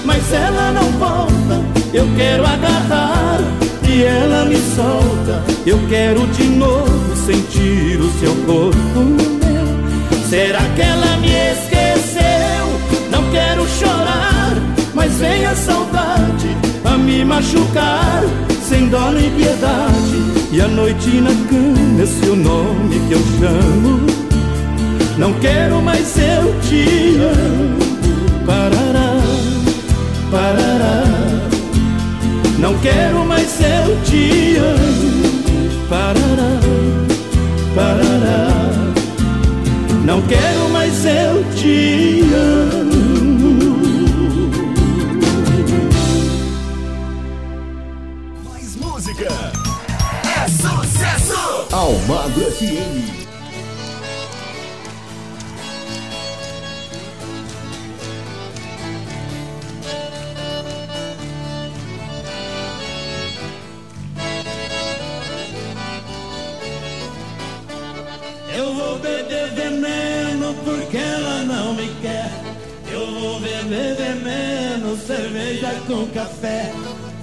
mas 0.06 0.34
ela 0.34 0.72
não 0.72 0.90
volta. 1.00 1.62
Eu 1.94 2.08
quero 2.16 2.46
agarrar 2.46 3.40
e 3.88 4.04
ela 4.04 4.46
me 4.46 4.58
solta. 4.76 5.44
Eu 5.66 5.80
quero 5.90 6.26
de 6.28 6.44
novo 6.44 7.16
sentir 7.26 8.00
o 8.00 8.12
seu 8.20 8.36
corpo 8.46 9.00
meu. 9.00 10.28
Será 10.30 10.62
que 10.76 10.82
ela 10.82 11.18
me 11.18 11.30
esqueceu? 11.30 13.10
Não 13.10 13.24
quero 13.32 13.68
chorar, 13.68 14.56
mas 14.94 15.14
vem 15.14 15.46
a 15.46 15.56
saudade 15.56 16.58
a 16.86 16.98
me 16.98 17.24
machucar, 17.24 18.24
sem 18.68 18.88
dó 18.90 19.12
nem 19.12 19.30
piedade. 19.32 20.40
E 20.52 20.62
a 20.62 20.68
noite 20.68 21.10
na 21.22 21.32
cama 21.50 22.02
é 22.02 22.06
seu 22.06 22.36
nome 22.36 23.00
que 23.08 23.14
eu 23.14 23.22
chamo. 23.40 24.00
Não 25.18 25.34
quero 25.34 25.82
mais 25.82 26.16
eu 26.18 26.60
te 26.62 27.18
amo. 27.18 27.89
Parará. 30.32 31.04
Não 32.60 32.78
quero 32.80 33.26
mais 33.26 33.60
eu 33.62 34.04
te 34.04 34.58
amo, 34.58 35.88
parará, 35.90 36.60
parará. 37.74 38.50
Não 40.06 40.22
quero 40.24 40.70
mais 40.72 41.06
eu 41.06 41.44
te 41.56 42.24
amo. 42.36 43.80
Mais 48.46 48.76
música 48.76 49.30
é 50.26 50.48
sucesso! 50.48 51.66
Almagro 51.72 52.52
FM. 52.52 53.29
Cerveja 75.20 75.76
com 75.86 76.08
café. 76.08 76.72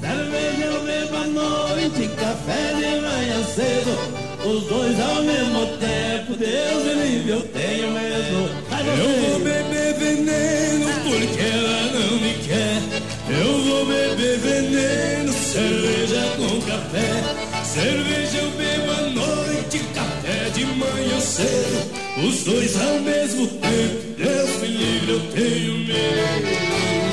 Cerveja 0.01 0.65
eu 0.67 0.85
bebo 0.85 1.17
à 1.17 1.27
noite, 1.27 2.09
café 2.17 2.75
de 2.75 3.01
manhã 3.01 3.43
cedo. 3.55 3.97
Os 4.45 4.65
dois 4.65 5.01
ao 5.01 5.23
mesmo 5.23 5.67
tempo, 5.79 6.37
Deus 6.37 6.85
me 6.85 6.95
livre, 6.95 7.31
eu 7.31 7.41
tenho 7.41 7.91
medo. 7.93 8.51
Eu 8.99 9.31
vou 9.31 9.41
beber 9.41 9.95
veneno 9.95 10.87
porque 11.05 11.41
ela 11.41 11.93
não 11.95 12.19
me 12.21 12.35
quer. 12.47 12.83
Eu 13.31 13.63
vou 13.65 13.87
beber 13.87 14.39
veneno, 14.41 15.33
cerveja 15.33 16.37
com 16.37 16.61
café. 16.61 17.25
Cerveja 17.65 18.39
eu 18.39 18.51
bebo 18.51 18.93
à 18.93 19.03
noite, 19.11 19.79
café 19.95 20.51
de 20.51 20.67
manhã 20.67 21.19
cedo. 21.19 21.97
Os 22.29 22.45
dois 22.45 22.81
ao 22.81 23.01
mesmo 23.01 23.47
tempo, 23.47 24.15
Deus 24.19 24.61
me 24.61 24.69
livre, 24.69 25.13
eu 25.13 25.21
tenho 25.33 25.79
medo. 25.79 27.06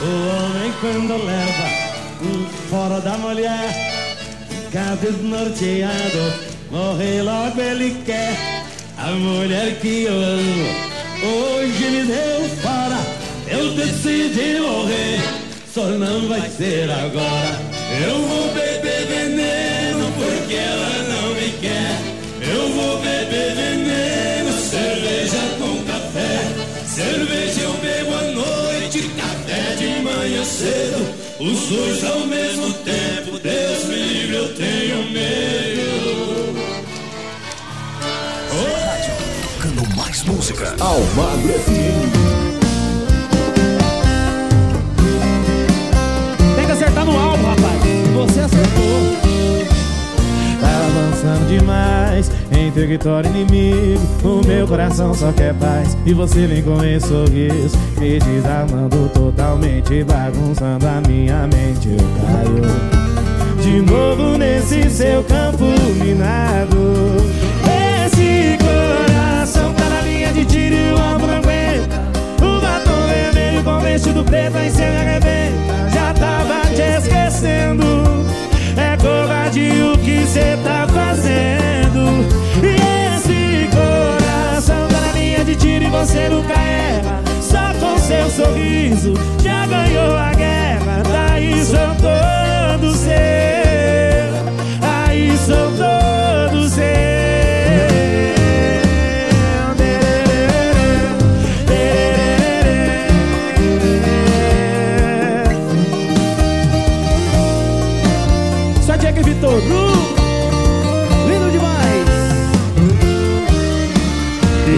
O 0.00 0.04
homem 0.04 0.72
quando 0.80 1.24
leva 1.24 1.68
fora 2.70 3.00
da 3.00 3.16
mulher 3.18 3.68
Fica 4.48 4.96
desnorteado, 5.00 6.34
morrer 6.70 7.22
logo 7.22 7.60
ele 7.60 8.00
quer 8.04 8.64
A 8.96 9.10
mulher 9.10 9.78
que 9.80 10.04
eu 10.04 10.12
amo. 10.12 10.88
Hoje 11.20 11.90
me 11.90 12.04
deu 12.04 12.48
fora 12.62 12.98
Eu 13.50 13.74
decidi 13.74 14.60
morrer, 14.60 15.20
só 15.74 15.84
não 15.84 16.28
vai 16.28 16.48
ser 16.50 16.90
agora. 16.90 17.58
Eu 18.06 18.22
vou 18.22 18.48
beber 18.52 19.06
veneno 19.06 20.12
porque 20.12 20.54
ela 20.54 21.02
não 21.08 21.34
me 21.34 21.50
quer. 21.60 21.98
Eu 22.40 22.68
vou 22.72 22.98
beber 22.98 23.54
veneno, 23.54 24.52
cerveja 24.52 25.38
com 25.58 25.82
café. 25.84 26.40
Cerveja 26.86 27.60
eu 27.62 27.72
bebo 27.74 28.27
manhã 30.16 30.44
cedo. 30.44 31.14
Os 31.40 31.68
dois 31.68 32.04
ao 32.04 32.26
mesmo 32.26 32.72
tempo, 32.74 33.38
Deus 33.38 33.84
me 33.84 33.96
livre, 33.96 34.36
eu 34.36 34.54
tenho 34.54 35.10
medo. 35.10 36.54
Oh. 38.52 39.56
Tocando 39.56 39.96
mais 39.96 40.22
música. 40.24 40.74
Almagro 40.80 41.52
FM. 41.60 42.47
Avançando 51.18 51.48
demais. 51.48 52.30
Entre 52.50 52.86
vitória 52.86 53.28
e 53.28 53.42
inimigo 53.42 54.00
O 54.24 54.46
meu 54.46 54.66
coração 54.66 55.12
só 55.14 55.32
quer 55.32 55.54
paz. 55.54 55.96
E 56.06 56.12
você 56.12 56.46
vem 56.46 56.62
com 56.62 56.82
esse 56.84 57.08
sorriso 57.08 57.76
Me 57.98 58.18
desarmando 58.18 59.08
totalmente 59.10 60.04
Bagunçando 60.04 60.86
a 60.86 61.00
minha 61.06 61.46
mente. 61.46 61.88
Eu 61.90 62.06
caio 62.26 63.62
De 63.62 63.82
novo 63.82 64.38
nesse 64.38 64.88
seu 64.90 65.22
campo 65.24 65.64
minado. 66.02 67.16
Esse 68.06 68.56
coração 68.58 69.72
tá 69.74 69.88
na 69.88 70.00
linha 70.02 70.32
de 70.32 70.44
tiro 70.44 70.74
E 70.74 70.92
o 70.92 70.98
alvo 70.98 71.26
não 71.26 71.36
aguenta. 71.36 72.02
O 72.40 72.60
batom 72.60 73.06
vermelho 73.08 73.64
com 73.64 73.80
vestido 73.80 74.24
preto 74.24 74.54
cê 74.70 74.90
me 74.90 74.96
arrebenta. 74.96 75.90
Já 75.92 76.14
tava 76.14 76.60
te 76.74 76.82
esquecendo 76.82 77.88
É 78.78 78.96
covardia 78.96 79.92
o 79.92 79.98
que 79.98 80.24
cê 80.26 80.56
tá 80.62 80.86
fazendo. 80.86 82.24
E 82.62 83.16
esse 83.16 83.68
coração 83.74 84.86
tá 84.88 85.00
na 85.00 85.12
linha 85.12 85.44
de 85.44 85.56
tiro 85.56 85.84
E 85.84 85.88
você 85.88 86.28
nunca 86.28 86.54
erra. 86.54 87.20
Só 87.42 87.74
com 87.80 87.98
seu 87.98 88.30
sorriso 88.30 89.14
Já 89.42 89.66
ganhou 89.66 90.16
a 90.16 90.32
guerra. 90.32 91.02
Daí 91.10 91.64
são 91.64 91.94
todos 91.96 92.96
seus 92.96 93.18
Aí 94.80 95.36
são 95.38 95.72
todos 95.72 96.72
seus 96.72 97.27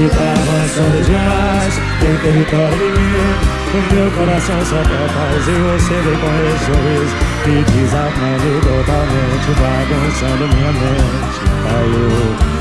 E 0.01 0.09
tá 0.09 0.33
avançando 0.33 1.05
demais, 1.05 1.75
tem 2.01 2.17
território 2.17 2.75
inimigo. 2.75 3.61
O 3.71 3.95
meu 3.95 4.11
coração 4.13 4.65
só 4.65 4.83
quer 4.83 5.07
paz 5.15 5.47
e 5.47 5.53
você 5.53 5.95
vem 6.01 6.17
com 6.17 6.33
esse 6.49 6.65
sorriso 6.65 7.15
Me 7.47 7.63
desarmando 7.63 8.51
totalmente, 8.63 9.49
bagunçando 9.61 10.45
minha 10.57 10.73
mente 10.73 11.39
Caiu 11.63 12.61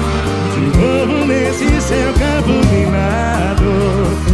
de 0.54 0.64
novo 0.78 1.26
nesse 1.26 1.82
seu 1.82 2.14
campo 2.14 2.54
minado 2.70 4.29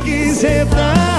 que 0.00 0.34
cê 0.34 0.64
tá 0.66 1.15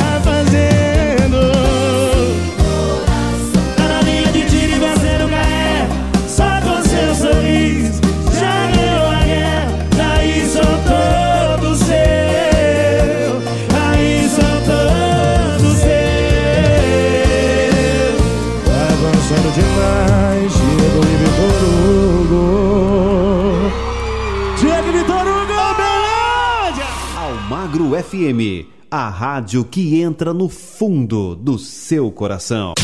FM, 28.03 28.67
a 28.91 29.09
rádio 29.09 29.65
que 29.65 29.99
entra 29.99 30.31
no 30.31 30.47
fundo 30.47 31.35
do 31.35 31.57
seu 31.57 32.11
coração. 32.11 32.75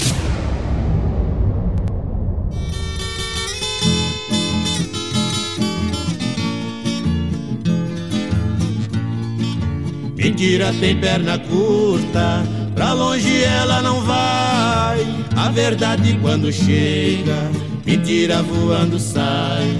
Mentira 10.15 10.73
tem 10.79 10.99
perna 10.99 11.37
curta, 11.37 12.43
pra 12.73 12.93
longe 12.93 13.43
ela 13.43 13.83
não 13.83 14.01
vai. 14.01 15.05
A 15.35 15.49
verdade 15.51 16.17
quando 16.21 16.51
chega, 16.51 17.51
mentira 17.85 18.41
voando 18.41 18.97
sai. 18.97 19.77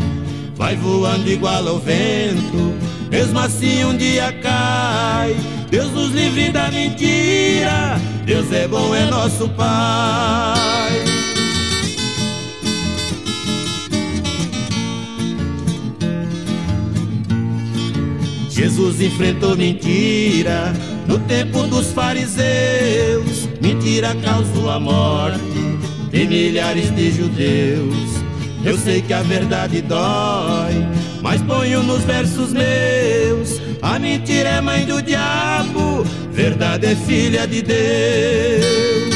Vai 0.56 0.76
voando 0.76 1.28
igual 1.28 1.68
ao 1.68 1.80
vento, 1.80 2.76
mesmo 3.14 3.40
assim 3.40 3.86
um 3.86 3.96
dia 3.96 4.34
cai. 4.42 5.36
Deus 5.70 5.92
nos 5.92 6.12
livre 6.12 6.50
da 6.50 6.72
mentira, 6.72 8.02
Deus 8.26 8.52
é 8.52 8.68
bom, 8.68 8.94
é 8.96 9.06
nosso 9.06 9.48
Pai. 9.50 10.92
Jesus 18.50 19.00
enfrentou 19.00 19.56
mentira 19.56 20.74
no 21.08 21.20
tempo 21.20 21.68
dos 21.68 21.92
fariseus. 21.92 23.48
Mentira 23.62 24.16
causou 24.24 24.72
a 24.72 24.80
morte 24.80 25.40
de 26.10 26.26
milhares 26.26 26.90
de 26.96 27.12
judeus. 27.12 28.24
Eu 28.66 28.76
sei 28.78 29.02
que 29.02 29.14
a 29.14 29.22
verdade 29.22 29.82
dói, 29.82 30.74
mas 31.24 31.42
ponho 31.42 31.82
nos 31.82 32.04
versos 32.04 32.52
meus. 32.52 33.62
A 33.82 33.98
mentira 33.98 34.50
é 34.50 34.62
mãe 34.62 34.86
do 34.86 35.02
diabo, 35.02 36.04
verdade 36.32 36.86
é 36.86 36.96
filha 36.96 37.48
de 37.48 37.62
Deus. 37.62 39.14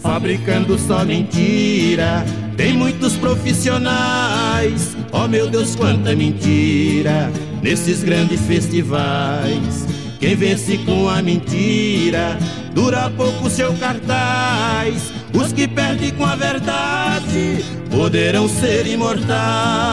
fabricando 0.00 0.78
só 0.78 1.04
mentira. 1.04 2.24
Tem 2.56 2.74
muitos 2.74 3.14
profissionais, 3.16 4.94
oh 5.10 5.26
meu 5.26 5.48
Deus, 5.48 5.74
quanta 5.74 6.14
mentira 6.14 7.30
nesses 7.62 8.04
grandes 8.04 8.40
festivais. 8.42 9.86
Quem 10.20 10.36
vence 10.36 10.76
com 10.78 11.08
a 11.08 11.22
mentira 11.22 12.38
dura 12.74 13.10
pouco 13.16 13.48
seu 13.48 13.72
cartaz. 13.74 15.12
Os 15.34 15.52
que 15.52 15.66
perdem 15.66 16.10
com 16.12 16.24
a 16.24 16.36
verdade 16.36 17.64
poderão 17.90 18.48
ser 18.48 18.86
imortais. 18.86 19.92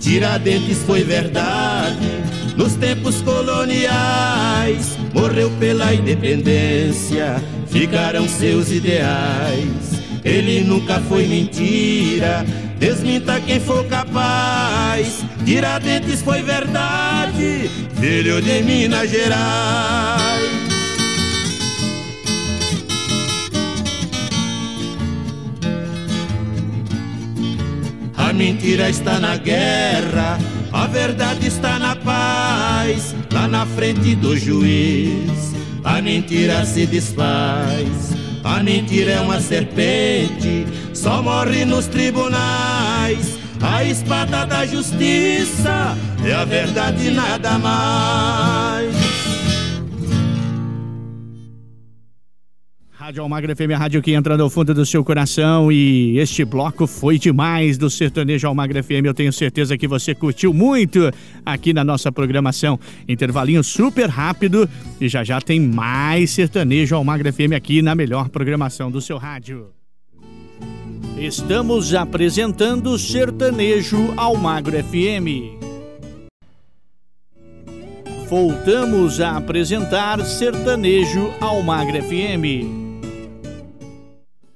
Tiradentes 0.00 0.78
foi 0.86 1.04
verdade 1.04 1.98
nos 2.56 2.74
tempos 2.74 3.20
coloniais. 3.22 4.98
Morreu 5.14 5.50
pela 5.60 5.94
independência, 5.94 7.42
ficaram 7.66 8.26
seus 8.26 8.70
ideais. 8.70 9.98
Ele 10.24 10.62
nunca 10.62 10.98
foi 11.00 11.26
mentira, 11.26 12.44
desminta 12.78 13.40
quem 13.40 13.60
for 13.60 13.84
capaz. 13.86 15.24
Tiradentes 15.44 16.22
foi 16.22 16.42
verdade, 16.42 17.70
filho 18.00 18.40
de 18.40 18.62
Minas 18.62 19.10
Gerais. 19.10 20.58
A 28.16 28.32
mentira 28.32 28.90
está 28.90 29.18
na 29.18 29.36
guerra, 29.36 30.38
a 30.72 30.86
verdade 30.86 31.46
está 31.46 31.78
na 31.78 31.96
paz. 31.96 33.14
Lá 33.32 33.48
na 33.48 33.64
frente 33.64 34.14
do 34.14 34.36
juiz, 34.36 35.54
a 35.82 36.00
mentira 36.02 36.64
se 36.66 36.86
desfaz. 36.86 38.18
A 38.44 38.62
mentira 38.62 39.12
é 39.12 39.20
uma 39.20 39.40
serpente, 39.40 40.66
só 40.98 41.22
morre 41.22 41.64
nos 41.64 41.86
tribunais. 41.86 43.38
A 43.62 43.84
espada 43.84 44.44
da 44.44 44.66
justiça 44.66 45.96
é 46.24 46.32
a 46.32 46.44
verdade 46.44 47.10
nada 47.10 47.58
mais. 47.58 48.96
Rádio 52.92 53.22
Almagro 53.22 53.56
FM, 53.56 53.70
a 53.74 53.78
rádio 53.78 54.02
que 54.02 54.12
entra 54.12 54.36
no 54.36 54.50
fundo 54.50 54.74
do 54.74 54.84
seu 54.84 55.02
coração 55.02 55.72
e 55.72 56.18
este 56.18 56.44
bloco 56.44 56.86
foi 56.86 57.16
demais 57.16 57.78
do 57.78 57.88
Sertanejo 57.88 58.46
Almagro 58.46 58.82
FM. 58.82 59.06
Eu 59.06 59.14
tenho 59.14 59.32
certeza 59.32 59.78
que 59.78 59.88
você 59.88 60.14
curtiu 60.14 60.52
muito 60.52 61.10
aqui 61.46 61.72
na 61.72 61.84
nossa 61.84 62.12
programação. 62.12 62.78
Intervalinho 63.08 63.62
super 63.64 64.10
rápido 64.10 64.68
e 65.00 65.08
já 65.08 65.24
já 65.24 65.40
tem 65.40 65.60
mais 65.60 66.32
Sertanejo 66.32 66.96
Almagro 66.96 67.32
FM 67.32 67.52
aqui 67.56 67.80
na 67.80 67.94
melhor 67.94 68.28
programação 68.28 68.90
do 68.90 69.00
seu 69.00 69.16
rádio. 69.16 69.77
Estamos 71.20 71.94
apresentando 71.94 72.96
Sertanejo 72.96 74.14
Almagro 74.16 74.76
FM. 74.84 75.58
Voltamos 78.28 79.20
a 79.20 79.36
apresentar 79.36 80.24
Sertanejo 80.24 81.34
Almagro 81.40 82.00
FM. 82.04 82.86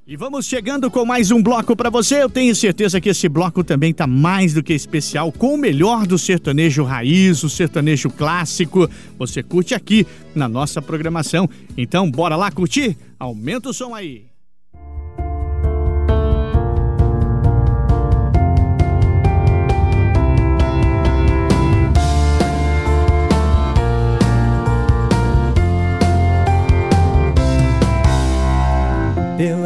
E 0.07 0.17
vamos 0.17 0.47
chegando 0.47 0.89
com 0.89 1.05
mais 1.05 1.33
um 1.33 1.43
bloco 1.43 1.75
para 1.75 1.91
você. 1.91 2.23
Eu 2.23 2.31
tenho 2.31 2.55
certeza 2.55 3.01
que 3.01 3.09
esse 3.09 3.29
bloco 3.29 3.65
também 3.65 3.93
tá 3.93 4.07
mais 4.07 4.55
do 4.55 4.63
que 4.63 4.73
especial, 4.73 5.33
com 5.33 5.55
o 5.55 5.59
melhor 5.59 6.07
do 6.07 6.17
sertanejo 6.17 6.85
raiz, 6.85 7.43
o 7.43 7.51
sertanejo 7.51 8.09
clássico. 8.09 8.89
Você 9.19 9.43
curte 9.43 9.75
aqui 9.75 10.07
na 10.33 10.49
nossa 10.49 10.81
programação. 10.81 11.51
Então, 11.77 12.09
bora 12.09 12.37
lá 12.37 12.53
curtir? 12.53 12.97
Aumenta 13.19 13.71
o 13.71 13.75
som 13.75 13.97
aí. 13.97 14.32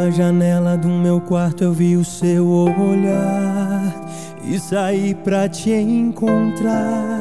Pela 0.07 0.17
janela 0.19 0.77
do 0.77 0.87
meu 0.87 1.21
quarto 1.21 1.65
eu 1.65 1.73
vi 1.73 1.97
o 1.97 2.05
seu 2.05 2.47
olhar 2.49 3.93
e 4.45 4.57
saí 4.57 5.17
pra 5.17 5.49
te 5.49 5.73
encontrar, 5.73 7.21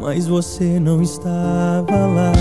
mas 0.00 0.28
você 0.28 0.78
não 0.78 1.02
estava 1.02 2.06
lá. 2.06 2.32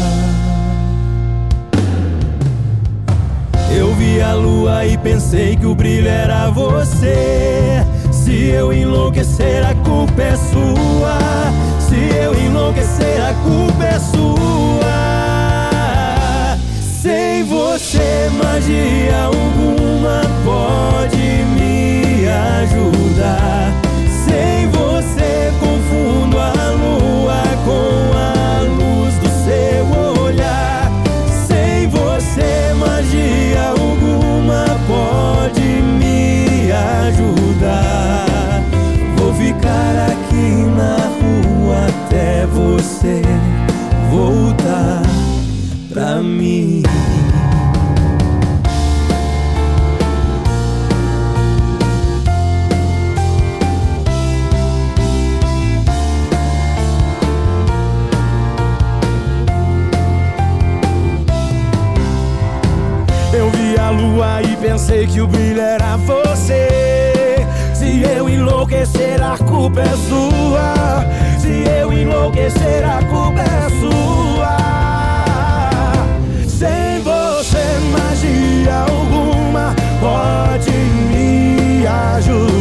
Eu 3.75 3.91
vi 3.95 4.21
a 4.21 4.35
lua 4.35 4.85
e 4.85 4.99
pensei 4.99 5.55
que 5.55 5.65
o 5.65 5.73
brilho 5.73 6.09
era 6.09 6.51
você. 6.51 7.83
Se 8.11 8.45
eu 8.49 8.71
enlouquecer, 8.71 9.65
a 9.65 9.73
culpa 9.73 10.21
é 10.21 10.35
sua. 10.35 11.17
Se 11.79 11.95
eu 12.23 12.39
enlouquecer, 12.39 13.19
a 13.19 13.33
culpa 13.43 13.83
é 13.83 13.99
sua. 13.99 15.24
Sem 17.05 17.43
você, 17.43 18.31
magia 18.33 19.25
alguma 19.25 20.21
pode 20.43 21.45
me 21.53 22.27
ajudar. 22.27 23.71
Sem 24.09 24.67
você, 24.69 25.53
confundo 25.59 26.39
a 26.39 26.71
lua 26.71 27.43
com 27.63 28.17
a 28.17 28.61
luz 28.61 29.13
do 29.19 29.29
seu 29.45 30.23
olhar. 30.23 30.91
Sem 31.45 31.87
você, 31.89 32.73
magia 32.73 33.69
alguma 33.69 34.65
pode 34.87 35.61
me 35.61 36.71
ajudar. 37.05 38.63
Vou 39.15 39.31
ficar 39.31 40.09
aqui 40.09 40.65
na 40.75 40.97
rua 41.21 41.85
até 41.87 42.47
você 42.47 43.21
voltar 44.09 45.04
pra 46.05 46.21
mim. 46.21 46.83
Eu 63.33 63.49
vi 63.49 63.79
a 63.79 63.89
lua 63.89 64.43
e 64.43 64.55
pensei 64.57 65.07
que 65.07 65.19
o 65.21 65.27
brilho 65.27 65.59
era 65.59 65.97
você. 65.97 66.67
Se 67.73 68.03
eu 68.03 68.29
enlouquecer, 68.29 69.23
a 69.23 69.35
culpa 69.39 69.81
é 69.81 69.95
sua. 70.07 71.03
Se 71.39 71.67
eu 71.79 71.91
enlouquecer, 71.91 72.83
a 72.85 73.03
culpa 73.05 73.41
é 73.41 73.69
sua. 73.79 74.84
Me 81.85 82.54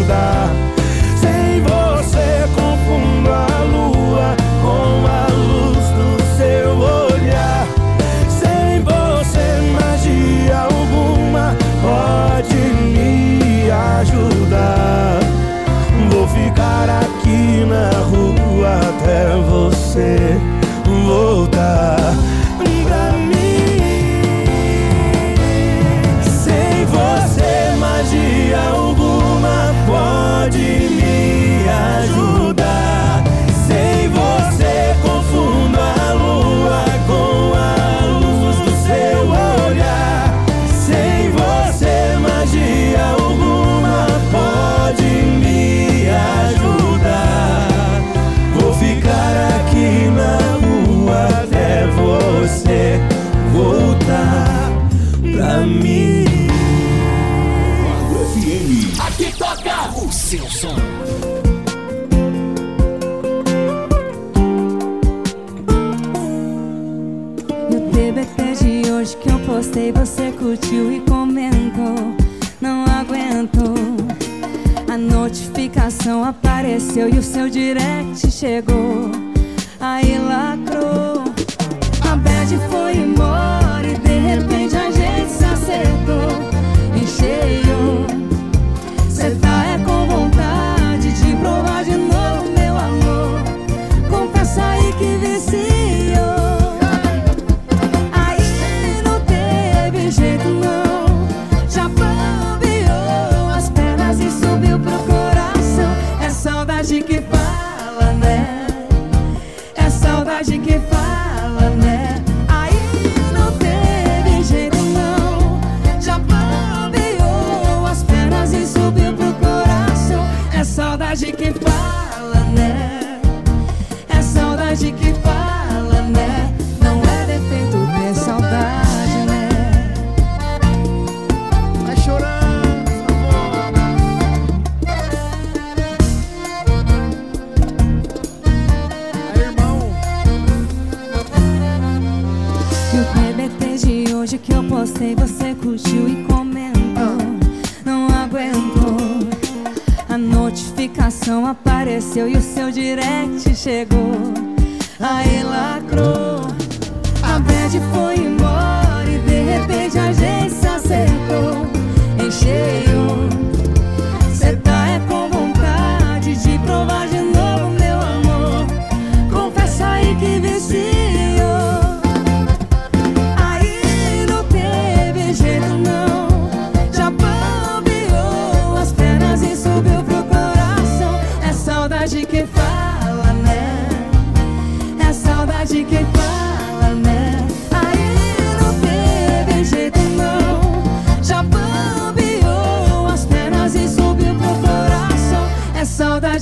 apareceu 76.95 77.09
e 77.09 77.19
o 77.19 77.23
seu 77.23 77.51
direct 77.51 78.31
chegou. 78.31 78.84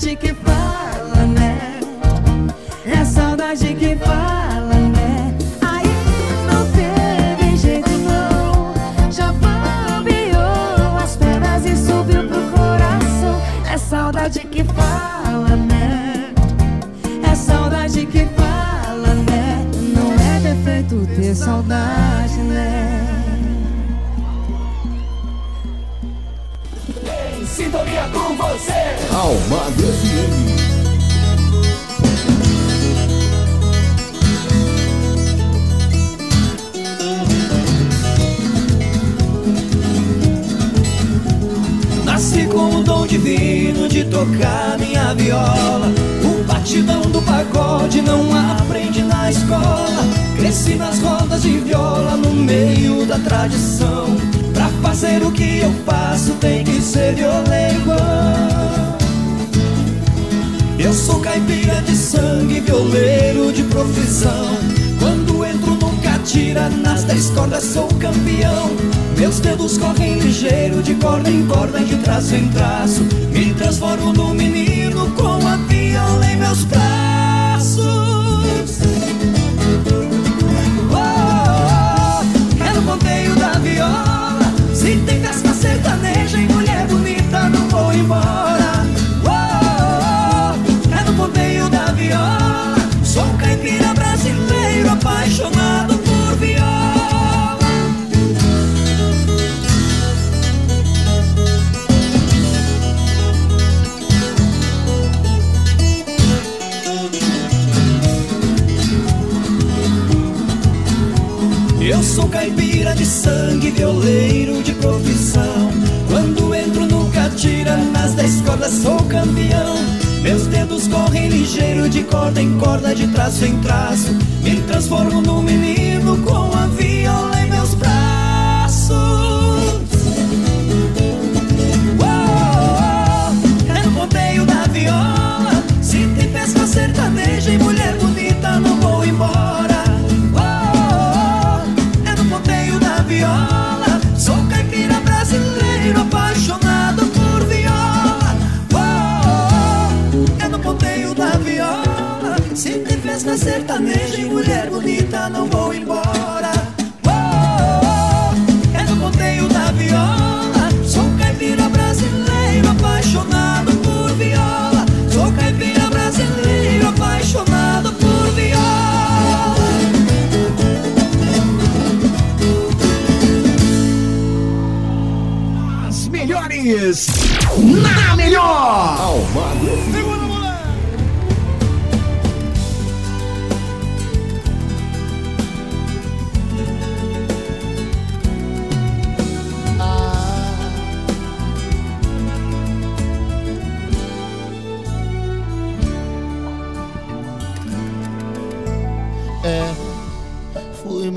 magic 0.05 0.25
if 0.25 0.52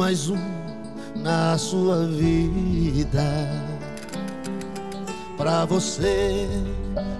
mais 0.06 0.30
um 0.30 0.38
na 1.16 1.58
sua 1.58 2.06
vida. 2.06 3.24
Pra 5.36 5.66
você, 5.66 6.47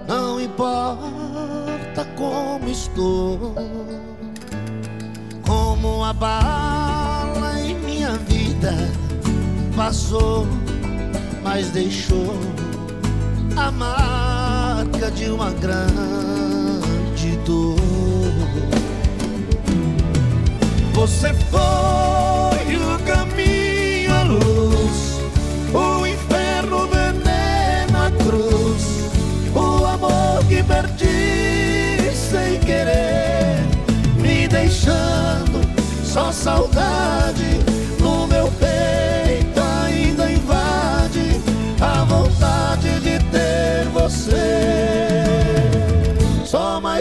não 0.06 0.40
importa 0.40 2.04
como 2.14 2.68
estou, 2.70 3.56
como 5.44 6.04
a 6.04 6.12
bala 6.12 7.60
em 7.60 7.74
minha 7.74 8.12
vida 8.18 8.72
passou, 9.74 10.46
mas 11.42 11.70
deixou 11.70 12.36
a 13.56 13.68
marca 13.72 15.10
de 15.10 15.28
uma 15.28 15.50
grande 15.50 17.36
dor. 17.44 17.74
Você 20.94 21.34
foi 21.34 22.55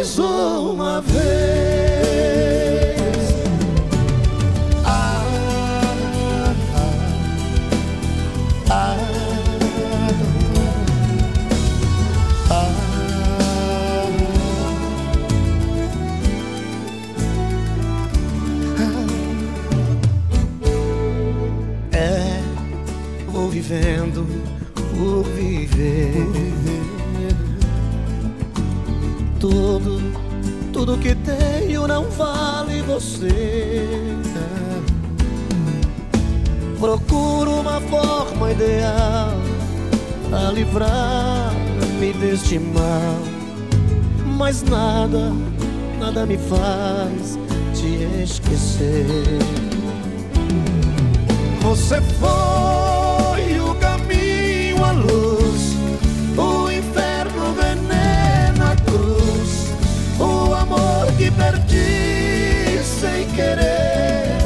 mais 0.06 0.20
uma 0.20 1.02
vez. 1.02 2.05
Você. 32.96 33.84
Procuro 36.80 37.60
uma 37.60 37.82
forma 37.82 38.52
ideal 38.52 39.34
a 40.32 40.52
livrar-me 40.52 42.14
deste 42.14 42.58
mal, 42.58 43.20
mas 44.38 44.64
nada, 44.64 45.34
nada 46.00 46.26
me 46.26 46.38
faz 46.38 47.38
te 47.74 48.24
esquecer. 48.24 49.40
Você 51.62 52.00
foi 52.20 53.60
o 53.60 53.76
caminho, 53.76 54.84
a 54.86 54.92
luz, 54.92 55.76
o 56.38 56.72
inferno, 56.72 57.54
veneno, 57.56 58.64
a 58.72 58.76
cruz, 58.86 59.74
o 60.18 60.54
amor 60.54 61.08
que 61.18 61.30
perdi 61.32 62.15
sem 63.06 63.28
querer, 63.36 64.38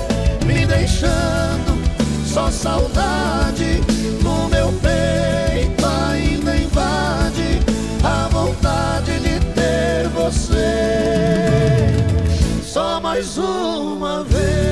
me 0.45 0.65
deixando 0.65 1.79
só 2.25 2.51
saudade 2.51 3.79
no 4.21 4.49
meu 4.49 4.67
peito 4.73 5.85
ainda 5.85 6.57
invade 6.57 7.59
a 8.03 8.27
vontade 8.27 9.19
de 9.19 9.39
ter 9.53 10.09
você 10.09 10.75
só 12.61 12.99
mais 12.99 13.37
uma 13.37 14.23
vez. 14.25 14.69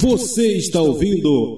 Você 0.00 0.56
está 0.56 0.80
ouvindo 0.80 1.57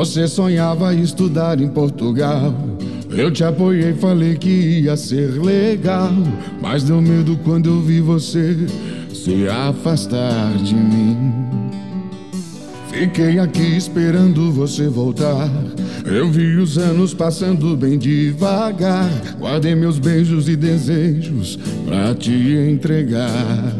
Você 0.00 0.26
sonhava 0.26 0.94
estudar 0.94 1.60
em 1.60 1.68
Portugal. 1.68 2.54
Eu 3.10 3.30
te 3.30 3.44
apoiei, 3.44 3.92
falei 3.92 4.34
que 4.34 4.48
ia 4.48 4.96
ser 4.96 5.38
legal. 5.38 6.10
Mas 6.58 6.84
deu 6.84 7.02
medo 7.02 7.38
quando 7.44 7.68
eu 7.68 7.82
vi 7.82 8.00
você 8.00 8.56
se 9.12 9.46
afastar 9.46 10.54
de 10.54 10.74
mim. 10.74 11.34
Fiquei 12.90 13.38
aqui 13.38 13.76
esperando 13.76 14.50
você 14.50 14.88
voltar. 14.88 15.50
Eu 16.06 16.30
vi 16.30 16.56
os 16.56 16.78
anos 16.78 17.12
passando 17.12 17.76
bem 17.76 17.98
devagar. 17.98 19.10
Guardei 19.38 19.74
meus 19.74 19.98
beijos 19.98 20.48
e 20.48 20.56
desejos 20.56 21.58
pra 21.84 22.14
te 22.14 22.32
entregar. 22.32 23.76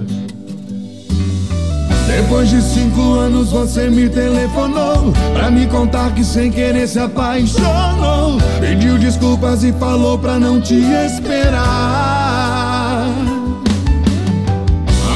Depois 2.17 2.51
de 2.51 2.61
cinco 2.61 3.15
anos 3.15 3.51
você 3.51 3.89
me 3.89 4.09
telefonou 4.09 5.13
Pra 5.33 5.49
me 5.49 5.67
contar 5.69 6.13
que 6.13 6.25
sem 6.25 6.51
querer 6.51 6.89
se 6.89 6.99
apaixonou. 6.99 8.39
Pediu 8.59 8.99
desculpas 8.99 9.63
e 9.63 9.73
falou 9.73 10.19
pra 10.19 10.39
não 10.39 10.61
te 10.61 10.75
esperar. 10.75 11.71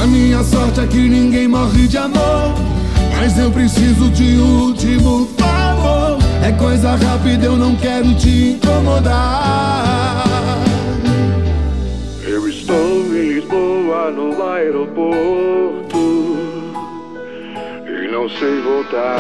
A 0.01 0.07
minha 0.07 0.45
sorte 0.45 0.81
é 0.81 0.87
que 0.87 1.09
ninguém 1.09 1.49
morre 1.49 1.89
de 1.89 1.99
amor 1.99 2.55
Mas 3.17 3.37
eu 3.39 3.51
preciso 3.51 4.09
de 4.11 4.37
último 4.39 5.29
favor. 5.37 6.19
É 6.43 6.53
coisa 6.53 6.95
rápida, 6.95 7.47
eu 7.47 7.57
não 7.57 7.75
quero 7.75 8.15
te 8.15 8.53
incomodar. 8.53 10.25
Eu 12.23 12.49
estou 12.49 13.05
em 13.07 13.35
Lisboa 13.35 14.11
no 14.11 14.43
aeroporto 14.47 15.84
não 18.25 18.31
sei 18.31 18.59
voltar. 18.63 19.19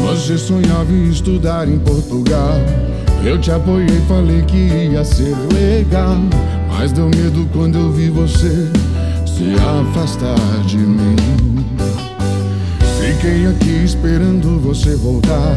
Você 0.00 0.38
sonhava 0.38 0.90
em 0.90 1.10
estudar 1.10 1.68
em 1.68 1.78
Portugal. 1.80 2.54
Eu 3.22 3.38
te 3.38 3.50
apoiei, 3.50 4.00
falei 4.08 4.40
que 4.46 4.56
ia 4.56 5.04
ser 5.04 5.36
legal. 5.52 6.16
Mas 6.70 6.92
deu 6.92 7.10
medo 7.10 7.46
quando 7.52 7.78
eu 7.78 7.92
vi 7.92 8.08
você 8.08 8.72
se 9.26 9.54
afastar 9.56 10.66
de 10.66 10.78
mim. 10.78 11.51
Fiquei 13.22 13.46
aqui 13.46 13.84
esperando 13.84 14.58
você 14.58 14.96
voltar. 14.96 15.56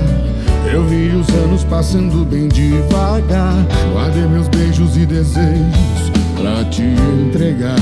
Eu 0.72 0.86
vi 0.86 1.08
os 1.08 1.28
anos 1.30 1.64
passando 1.64 2.24
bem 2.24 2.48
devagar. 2.48 3.56
Guardei 3.92 4.28
meus 4.28 4.48
beijos 4.50 4.96
e 4.96 5.04
desejos 5.04 6.12
pra 6.36 6.64
te 6.66 6.84
entregar. 6.84 7.76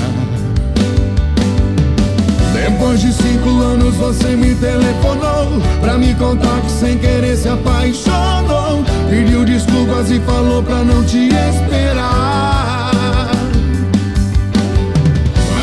Depois 2.53 3.01
de 3.01 3.11
cinco 3.11 3.49
anos 3.59 3.93
você 3.95 4.37
me 4.37 4.55
telefonou 4.55 5.61
Pra 5.81 5.97
me 5.97 6.13
contar 6.15 6.61
que 6.61 6.71
sem 6.71 6.97
querer 6.97 7.35
se 7.35 7.49
apaixonou 7.49 8.85
Pediu 9.09 9.43
desculpas 9.43 10.09
e 10.09 10.19
falou 10.21 10.63
pra 10.63 10.81
não 10.81 11.03
te 11.03 11.27
esperar 11.27 12.91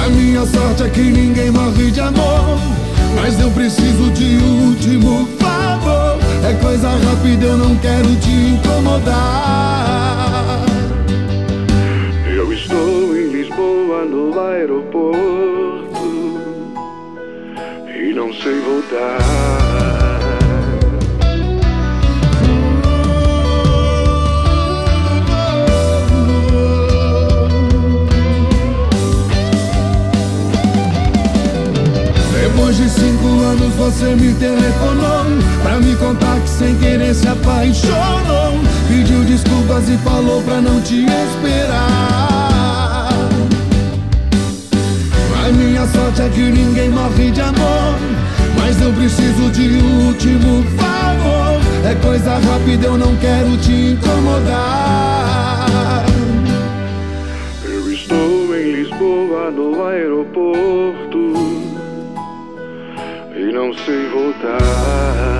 A 0.05 0.09
minha 0.11 0.45
sorte 0.45 0.83
é 0.83 0.89
que 0.91 1.01
ninguém 1.01 1.51
morre 1.51 1.91
de 1.91 2.01
amor 2.01 2.80
Mas 3.15 3.39
eu 3.41 3.51
preciso 3.51 4.11
de 4.13 4.37
último 4.37 5.27
favor 5.39 6.19
É 6.49 6.55
coisa 6.55 6.89
rápida, 6.89 7.47
eu 7.47 7.57
não 7.57 7.77
quero 7.77 8.15
te 8.17 8.31
incomodar 8.31 9.81
Eu 12.35 12.53
estou 12.53 13.17
em 13.17 13.29
Lisboa 13.29 14.05
no 14.05 14.39
aeroporto 14.41 15.81
e 18.03 18.13
não 18.15 18.33
sei 18.33 18.59
voltar. 18.61 19.70
Depois 32.71 32.93
de 32.93 33.01
cinco 33.01 33.27
anos 33.43 33.75
você 33.75 34.15
me 34.15 34.33
telefonou 34.35 35.25
Pra 35.61 35.81
me 35.81 35.97
contar 35.97 36.39
que 36.41 36.49
sem 36.49 36.77
querer 36.77 37.13
se 37.13 37.27
apaixonou. 37.27 38.61
Pediu 38.87 39.25
desculpas 39.25 39.89
e 39.89 39.97
falou 39.99 40.41
pra 40.43 40.61
não 40.61 40.81
te 40.81 41.05
esperar. 41.05 41.89
A 45.45 45.49
minha 45.53 45.85
sorte 45.89 46.23
é 46.23 46.29
que 46.29 46.43
ninguém 46.43 46.91
morre 46.91 47.33
de 47.33 47.41
amor. 47.41 47.99
Mas 48.57 48.81
eu 48.81 48.93
preciso 48.93 49.51
de 49.51 49.83
último 50.07 50.63
favor. 50.77 51.61
É 51.85 51.97
coisa 51.97 52.39
rápida, 52.39 52.87
eu 52.87 52.97
não 52.97 53.17
quero 53.17 53.57
te 53.57 53.73
incomodar. 53.99 54.55
Eu 57.65 57.93
estou 57.93 58.57
em 58.57 58.73
Lisboa 58.75 59.51
no 59.51 59.85
aeroporto 59.85 61.10
não 63.71 63.85
sei 63.85 64.09
voltar. 64.09 65.40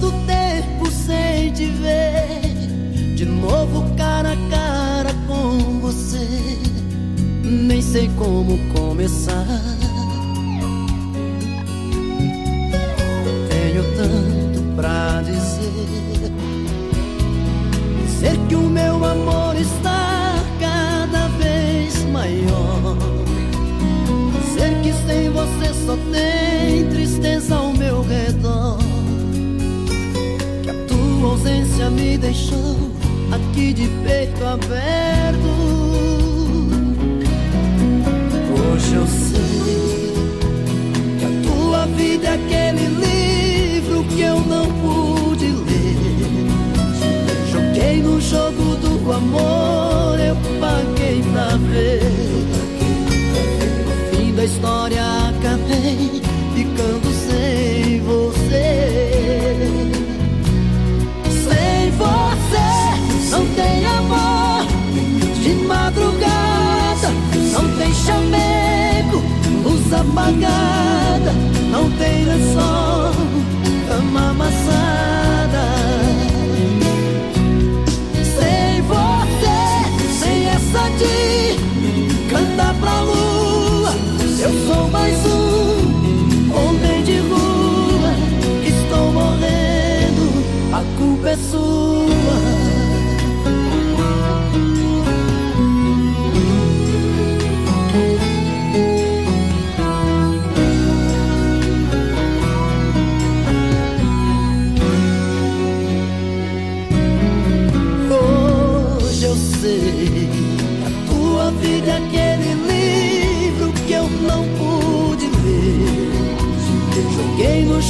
Tanto 0.00 0.10
tempo 0.26 0.90
sem 0.90 1.52
te 1.52 1.66
ver, 1.66 2.40
de 3.14 3.26
novo 3.26 3.94
cara 3.94 4.32
a 4.32 4.36
cara 4.50 5.14
com 5.26 5.80
você, 5.80 6.26
nem 7.44 7.82
sei 7.82 8.10
como 8.16 8.58
começar. 8.72 9.46
Tenho 13.50 13.84
tanto 13.96 14.62
pra 14.76 15.22
dizer, 15.22 16.32
dizer 18.04 18.38
que 18.48 18.54
o 18.54 18.62
meu 18.62 19.04
amor 19.04 19.54
está 19.56 20.34
cada 20.58 21.28
vez 21.36 22.02
maior. 22.06 22.96
Dizer 24.40 24.80
que 24.82 24.92
sem 25.06 25.30
você 25.30 25.74
só 25.84 25.96
tem 26.10 26.88
tristeza 26.88 27.61
a 31.22 31.24
tua 31.24 31.30
ausência 31.30 31.88
me 31.88 32.18
deixou 32.18 32.76
aqui 33.30 33.72
de 33.72 33.86
peito 34.04 34.44
aberto. 34.44 35.38
Hoje 38.58 38.94
eu 38.94 39.06
sei 39.06 40.12
que 41.18 41.24
a 41.24 41.30
tua 41.48 41.86
vida 41.86 42.26
é 42.26 42.34
aquele 42.34 42.86
livro 42.88 44.04
que 44.04 44.22
eu 44.22 44.40
não 44.40 44.66
pude 44.66 45.46
ler. 45.46 46.50
Joguei 47.52 48.02
no 48.02 48.20
jogo 48.20 48.74
do 48.76 49.12
amor, 49.12 50.18
eu 50.18 50.36
paguei 50.58 51.22
pra 51.32 51.56
ver. 51.56 52.02
No 53.86 54.16
fim 54.16 54.34
da 54.34 54.44
história 54.44 55.04
acabei 55.28 56.20
ficando 56.52 57.12
sem 57.12 58.00
você. 58.00 59.01
não 63.32 63.46
tem 63.54 63.86
amor 63.86 64.66
de 65.42 65.54
madrugada, 65.64 67.08
não 67.54 67.76
tem 67.78 67.94
chamego, 67.94 69.22
luz 69.64 69.90
apagada, 69.90 71.32
não 71.70 71.90
tem 71.92 72.26
lençol, 72.26 73.14
cama 73.88 74.30
amassada. 74.32 75.64
Sem 78.36 78.82
você, 78.82 80.20
sem 80.20 80.48
essa 80.48 80.90
de 80.98 82.28
cantar 82.28 82.74
pra 82.74 83.00
lua, 83.00 83.94
eu 84.40 84.66
sou 84.66 84.90
mais 84.90 85.16
um 85.24 86.54
homem 86.54 87.02
de 87.02 87.18
lua, 87.20 88.12
estou 88.62 89.10
morrendo, 89.10 90.44
a 90.70 90.98
culpa 90.98 91.30
é 91.30 91.36
sua. 91.36 92.01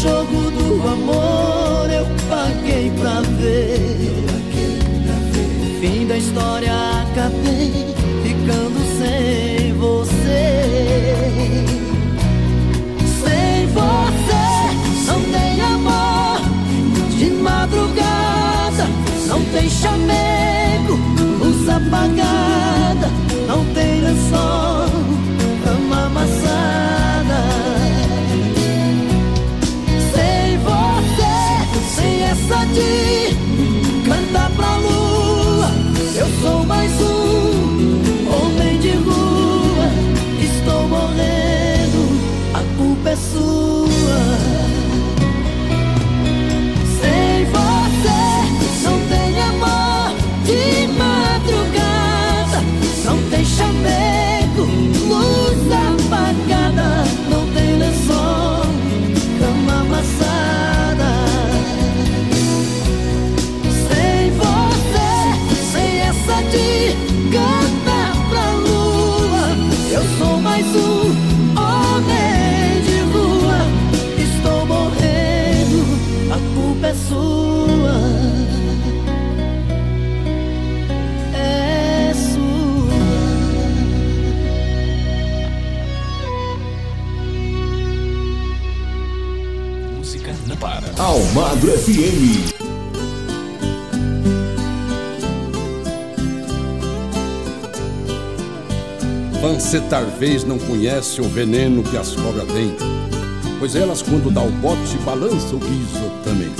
Jogo 0.03 0.51
do 0.51 0.89
amor 0.89 1.89
eu 1.89 2.05
paguei 2.29 2.91
pra 3.01 3.21
ver. 3.39 3.79
No 5.61 5.81
fim 5.81 6.07
da 6.09 6.17
história 6.17 6.82
Almagro 91.35 91.73
FM. 91.73 92.53
Você 99.41 99.81
talvez 99.89 100.45
não 100.45 100.59
conhece 100.59 101.23
o 101.23 101.25
veneno 101.25 101.83
que 101.83 101.97
as 101.97 102.15
cobras 102.15 102.47
têm, 102.49 102.77
pois 103.59 103.75
elas, 103.75 104.03
quando 104.03 104.31
dá 104.31 104.43
o 104.43 104.51
bote, 104.51 104.99
balançam 105.07 105.57
o 105.57 105.59
guiso 105.59 106.13
também. 106.23 106.53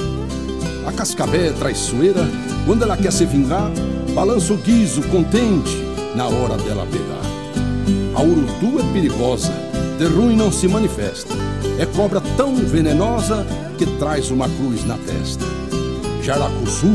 A 0.87 0.93
cascavé 0.93 1.49
é 1.49 1.53
traiçoeira, 1.53 2.27
quando 2.65 2.83
ela 2.85 2.97
quer 2.97 3.13
se 3.13 3.27
vingar, 3.27 3.71
balança 4.15 4.55
o 4.55 4.57
guiso 4.57 5.03
contente 5.09 5.77
na 6.17 6.29
hora 6.29 6.57
dela 6.57 6.87
pegar. 6.87 8.19
A 8.19 8.23
urutu 8.23 8.81
é 8.81 8.93
perigosa, 8.95 9.53
de 9.99 10.07
ruim 10.07 10.35
não 10.35 10.51
se 10.51 10.67
manifesta. 10.67 11.35
É 11.79 11.85
cobra 11.85 12.23
tão 12.39 12.55
venenosa 12.55 13.47
que 13.85 13.87
traz 13.99 14.31
uma 14.31 14.49
cruz 14.49 14.85
na 14.85 14.97
testa. 14.97 15.45
Jaracuçu, 16.23 16.95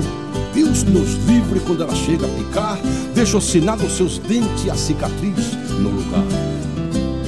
Deus 0.53 0.83
nos 0.83 1.15
livre 1.25 1.59
quando 1.59 1.83
ela 1.83 1.93
chega 1.93 2.25
a 2.25 2.29
picar, 2.29 2.79
deixa 3.13 3.35
ossinado 3.35 3.85
os 3.85 3.97
seus 3.97 4.17
dentes 4.19 4.63
e 4.63 4.71
a 4.71 4.75
cicatriz 4.75 5.51
no 5.81 5.89
lugar. 5.89 6.23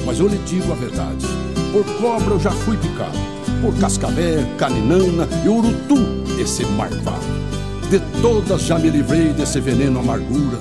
Mas 0.06 0.18
eu 0.18 0.28
lhe 0.28 0.38
digo 0.46 0.72
a 0.72 0.74
verdade: 0.74 1.26
por 1.72 1.84
cobra 2.00 2.32
eu 2.32 2.40
já 2.40 2.50
fui 2.50 2.78
picado, 2.78 3.18
por 3.60 3.74
cascavé, 3.74 4.46
caninana 4.56 5.28
e 5.44 5.48
urutu, 5.50 5.98
esse 6.40 6.64
marvado. 6.64 7.20
De 7.90 8.00
todas 8.22 8.62
já 8.62 8.78
me 8.78 8.88
livrei 8.88 9.34
desse 9.34 9.60
veneno 9.60 10.00
amargura. 10.00 10.58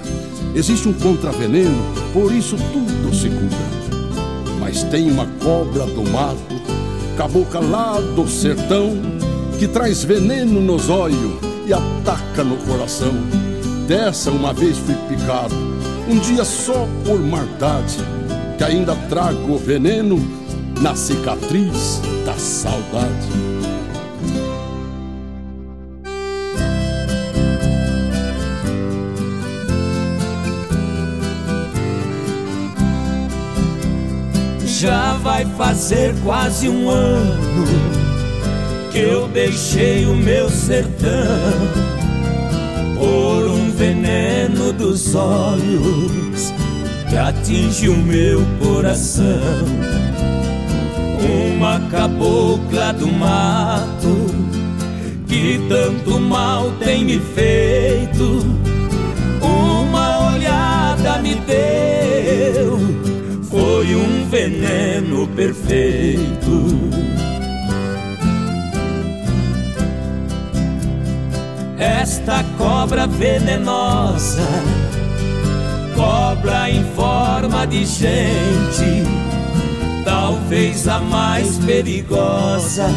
Existe 0.53 0.89
um 0.89 0.93
contraveneno, 0.93 1.81
por 2.11 2.33
isso 2.33 2.57
tudo 2.73 3.15
se 3.15 3.29
cura. 3.29 4.59
Mas 4.59 4.83
tem 4.83 5.09
uma 5.09 5.25
cobra 5.41 5.85
do 5.85 6.03
mato, 6.11 6.58
cabocla 7.19 7.59
lá 7.59 7.99
do 7.99 8.25
sertão, 8.29 8.93
que 9.59 9.67
traz 9.67 10.05
veneno 10.05 10.61
nos 10.61 10.89
olhos 10.89 11.33
e 11.67 11.73
ataca 11.73 12.45
no 12.45 12.55
coração. 12.59 13.11
Dessa 13.89 14.31
uma 14.31 14.53
vez 14.53 14.77
fui 14.77 14.95
picado, 15.09 15.53
um 16.07 16.17
dia 16.17 16.45
só 16.45 16.87
por 17.05 17.19
maldade, 17.19 17.97
que 18.57 18.63
ainda 18.63 18.95
trago 19.09 19.57
veneno 19.57 20.17
na 20.79 20.95
cicatriz 20.95 21.99
da 22.25 22.35
saudade. 22.35 23.48
Já 34.79 35.11
vai 35.15 35.43
fazer 35.57 36.15
quase 36.23 36.69
um 36.69 36.89
ano 36.89 37.65
que 38.93 38.99
eu 38.99 39.27
deixei 39.27 40.05
o 40.05 40.15
meu 40.15 40.49
sertão 40.49 41.27
por 42.97 43.45
um 43.49 43.71
veneno 43.71 44.71
dos 44.71 45.13
olhos 45.15 46.53
que 47.09 47.17
atinge 47.17 47.89
o 47.89 47.97
meu 47.97 48.39
coração. 48.63 49.65
Uma 51.57 51.81
cabocla 51.89 52.93
do 52.93 53.07
mato 53.07 54.33
que 55.27 55.59
tanto 55.67 56.21
mal 56.21 56.71
tem 56.79 57.03
me 57.03 57.19
feito. 57.19 58.68
Cobra 72.99 73.07
venenosa, 73.07 74.47
cobra 75.95 76.69
em 76.69 76.83
forma 76.95 77.65
de 77.65 77.85
gente, 77.85 79.03
talvez 80.03 80.87
a 80.87 80.99
mais 80.99 81.57
perigosa, 81.59 82.87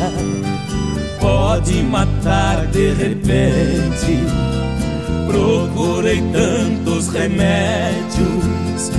pode 1.20 1.82
matar 1.84 2.66
de 2.66 2.92
repente. 2.94 4.18
Procurei 5.28 6.20
tantos 6.32 7.08
remédios, 7.08 8.90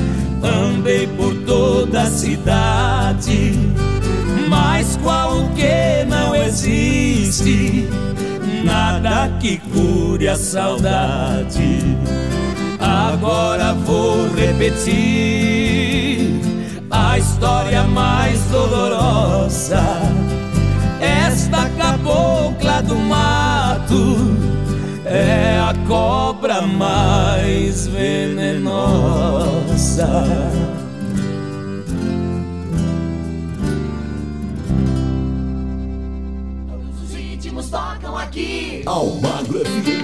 andei 0.42 1.08
por 1.08 1.36
toda 1.46 2.04
a 2.04 2.10
cidade, 2.10 3.54
mas 4.48 4.98
qual 5.04 5.50
que 5.50 6.06
não 6.08 6.34
existe? 6.34 7.90
Nada 8.64 9.30
que 9.40 9.58
cure 9.58 10.28
a 10.28 10.36
saudade. 10.36 11.98
Agora 12.80 13.74
vou 13.74 14.28
repetir 14.34 16.42
a 16.90 17.18
história 17.18 17.84
mais 17.84 18.40
dolorosa. 18.46 19.84
Esta 21.00 21.70
cabocla 21.70 22.82
do 22.82 22.96
mato 22.96 24.18
é 25.06 25.60
a 25.60 25.74
cobra 25.88 26.62
mais 26.62 27.88
venenosa. 27.88 28.64
Almagro 38.86 39.60
FM. 39.60 40.04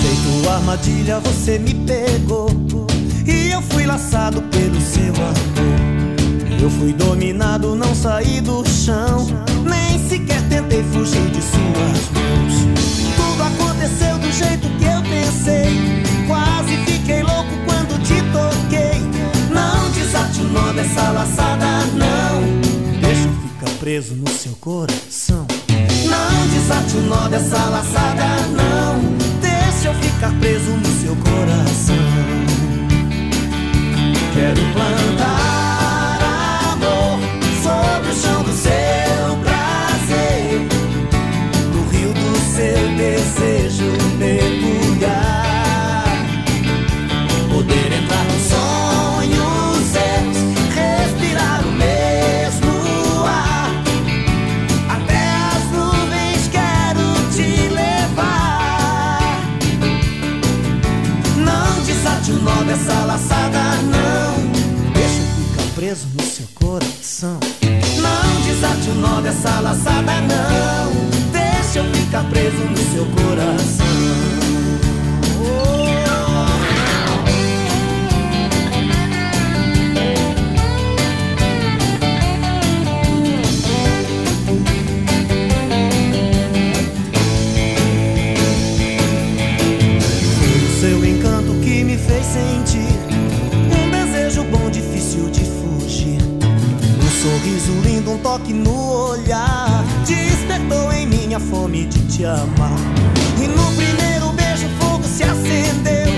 Feito 0.00 0.48
armadilha, 0.48 1.20
você 1.20 1.58
me 1.58 1.74
pegou. 1.74 2.48
E 3.26 3.50
eu 3.50 3.60
fui 3.60 3.84
laçado 3.84 4.40
pelo 4.42 4.80
seu 4.80 5.12
amor. 5.14 6.58
Eu 6.60 6.70
fui 6.70 6.94
dominado, 6.94 7.74
não 7.74 7.94
saí 7.94 8.40
do 8.40 8.66
chão. 8.66 9.26
Nem 9.62 10.08
sequer 10.08 10.42
tentei 10.48 10.82
fugir 10.84 11.28
de 11.30 11.42
suas 11.42 12.08
mãos. 12.14 12.54
Tudo 13.14 13.42
aconteceu 13.42 14.18
do 14.18 14.32
jeito 14.32 14.68
que 14.78 14.84
eu 14.84 15.02
pensei. 15.02 16.17
nome 20.48 20.80
essa 20.80 21.10
laçada, 21.10 21.66
não. 21.94 23.00
Deixa 23.00 23.28
ficar 23.28 23.70
preso 23.78 24.14
no 24.14 24.28
seu 24.28 24.52
coração. 24.60 25.46
Não 25.68 26.48
desate 26.48 26.96
o 26.96 27.00
nó 27.02 27.28
dessa 27.28 27.64
laçada, 27.66 28.24
não. 28.56 29.00
Deixa 29.40 29.88
eu 29.88 29.94
ficar 29.94 30.32
preso 30.40 30.70
no 30.70 31.00
seu 31.00 31.16
coração. 31.16 31.96
Quero 34.34 34.60
plantar 34.72 36.18
amor 36.72 37.18
sobre 37.62 38.10
o 38.10 38.14
chão 38.14 38.42
do 38.42 38.52
seu. 38.52 39.17
dessa 69.28 69.60
laçada 69.60 70.12
não. 70.22 70.90
Deixa 71.30 71.80
eu 71.80 71.84
ficar 71.92 72.24
preso 72.30 72.64
no 72.64 72.78
seu 72.78 73.04
coração. 73.04 73.97
sorriso 97.38 97.72
lindo, 97.84 98.10
um 98.12 98.18
toque 98.18 98.52
no 98.52 99.10
olhar. 99.10 99.84
Despertou 100.04 100.92
em 100.92 101.06
mim 101.06 101.34
a 101.34 101.40
fome 101.40 101.86
de 101.86 102.00
te 102.08 102.24
amar. 102.24 102.78
E 103.40 103.46
no 103.46 103.72
primeiro 103.76 104.32
beijo 104.32 104.66
o 104.66 104.82
fogo 104.82 105.04
se 105.04 105.22
acendeu. 105.22 106.08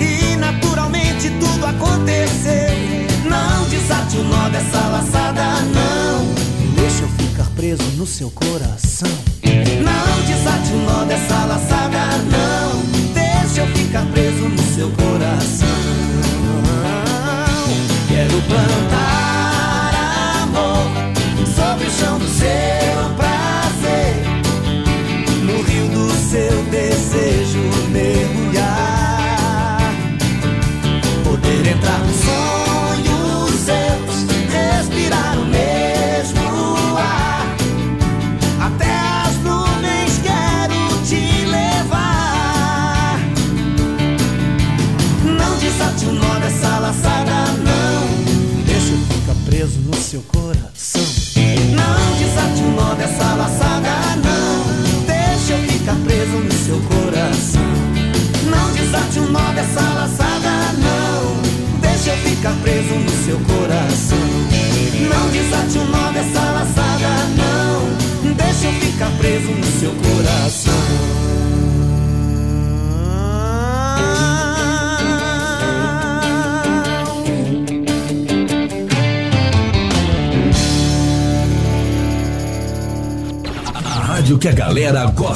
E 0.00 0.36
naturalmente 0.36 1.30
tudo 1.38 1.66
aconteceu. 1.66 2.72
Não 3.28 3.68
desate 3.68 4.16
o 4.16 4.24
nó 4.24 4.48
dessa 4.48 4.88
laçada 4.88 5.42
não. 5.74 6.74
Deixa 6.74 7.02
eu 7.02 7.08
ficar 7.08 7.46
preso 7.54 7.84
no 7.96 8.06
seu 8.06 8.30
coração. 8.30 8.81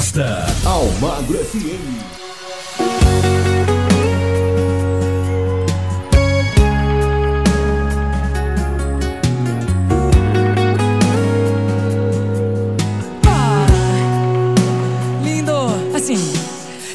Festa 0.07 0.45
Almagro 0.63 1.37
FM. 1.37 1.99
Ah, 13.25 13.65
assim, 15.93 16.15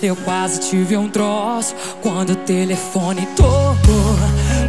eu 0.02 0.16
quase 0.16 0.60
tive 0.60 0.96
um 0.96 1.10
troço 1.10 1.74
quando 2.00 2.30
o 2.30 2.36
telefone 2.36 3.26
tocou. 3.36 3.76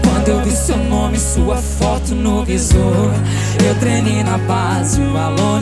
Quando 0.03 0.27
eu 0.27 0.41
vi 0.43 0.51
seu 0.51 0.77
nome, 0.77 1.17
sua 1.17 1.55
foto 1.55 2.13
no 2.13 2.43
visor. 2.43 3.13
Eu 3.65 3.75
treinei 3.79 4.21
na 4.21 4.37
base, 4.37 4.99
o 5.01 5.17
alô 5.17 5.52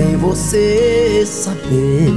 sem 0.00 0.16
você 0.16 1.24
saber. 1.26 2.10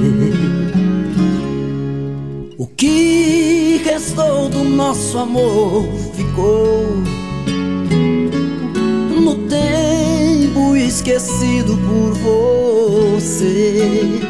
O 2.58 2.66
que 2.66 3.82
restou 3.84 4.48
do 4.48 4.64
nosso 4.64 5.18
amor 5.18 5.86
ficou 6.16 6.86
no 9.20 9.36
tempo 9.50 10.78
esquecido 10.78 11.78
por 11.78 12.14
você. 13.20 14.22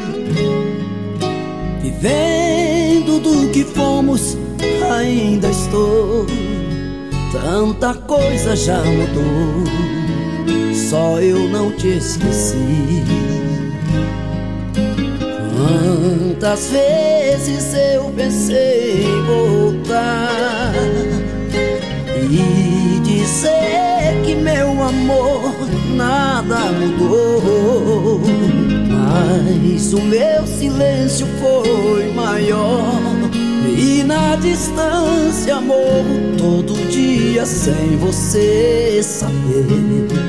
Vivendo 1.82 3.20
do 3.20 3.50
que 3.52 3.64
fomos, 3.64 4.36
ainda 4.98 5.50
estou. 5.50 6.26
Tanta 7.32 7.94
coisa 7.94 8.56
já 8.56 8.80
mudou, 8.84 9.64
só 10.90 11.20
eu 11.20 11.48
não 11.50 11.72
te 11.72 11.98
esqueci. 11.98 13.23
Quantas 16.04 16.70
vezes 16.70 17.74
eu 17.74 18.12
pensei 18.14 19.06
em 19.06 19.22
voltar 19.24 20.74
e 22.30 23.00
dizer 23.00 24.22
que 24.26 24.36
meu 24.36 24.84
amor 24.84 25.56
nada 25.96 26.60
mudou, 26.74 28.20
mas 28.90 29.94
o 29.94 30.02
meu 30.02 30.46
silêncio 30.46 31.26
foi 31.40 32.12
maior 32.12 33.00
e 33.66 34.04
na 34.04 34.36
distância 34.36 35.62
morro 35.62 36.36
todo 36.38 36.74
dia 36.90 37.46
sem 37.46 37.96
você 37.96 39.00
saber. 39.02 40.23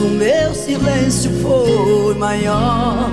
O 0.00 0.08
meu 0.08 0.54
silêncio 0.54 1.30
foi 1.42 2.14
maior 2.14 3.10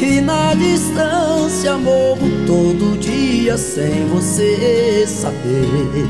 e 0.00 0.20
na 0.20 0.54
distância 0.54 1.76
morro 1.76 2.28
todo 2.46 2.98
dia 2.98 3.56
sem 3.56 4.06
você 4.08 5.04
saber. 5.06 6.06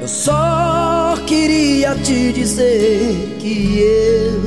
Eu 0.00 0.08
só 0.08 1.16
queria 1.26 1.94
te 1.96 2.32
dizer 2.32 3.36
que 3.40 3.80
eu 3.80 4.40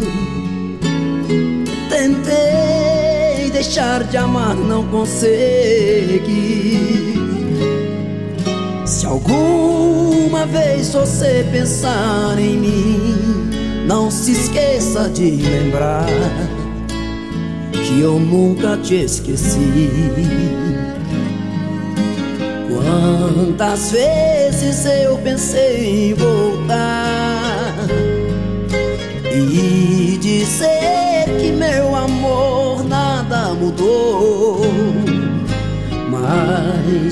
tentei 1.90 3.52
deixar 3.52 4.04
de 4.06 4.16
amar, 4.18 4.56
não 4.56 4.88
consegui. 4.88 5.20
Alguma 9.10 10.46
vez 10.46 10.94
você 10.94 11.44
pensar 11.52 12.38
em 12.38 12.58
mim, 12.58 13.50
não 13.88 14.12
se 14.12 14.34
esqueça 14.34 15.10
de 15.10 15.32
lembrar 15.32 16.06
que 17.72 18.02
eu 18.02 18.20
nunca 18.20 18.78
te 18.78 19.04
esqueci. 19.06 19.72
Quantas 22.70 23.92
vezes 23.92 24.86
eu 24.86 25.18
pensei 25.18 26.12
em 26.12 26.14
voltar 26.14 27.74
e 29.26 30.20
dizer 30.22 31.36
que 31.42 31.52
meu 31.52 31.96
amor 31.96 32.88
nada 32.88 33.56
mudou, 33.56 34.62
mas 36.12 36.69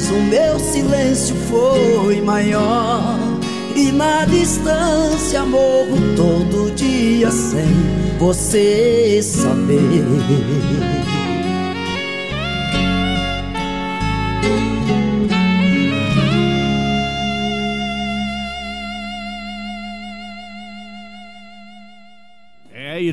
o 0.09 0.21
meu 0.21 0.59
silêncio 0.59 1.35
foi 1.49 2.21
maior 2.21 3.17
e 3.75 3.91
na 3.91 4.25
distância 4.25 5.43
morro 5.45 5.97
todo 6.15 6.73
dia 6.75 7.29
sem 7.31 8.17
você 8.17 9.19
saber. 9.21 10.96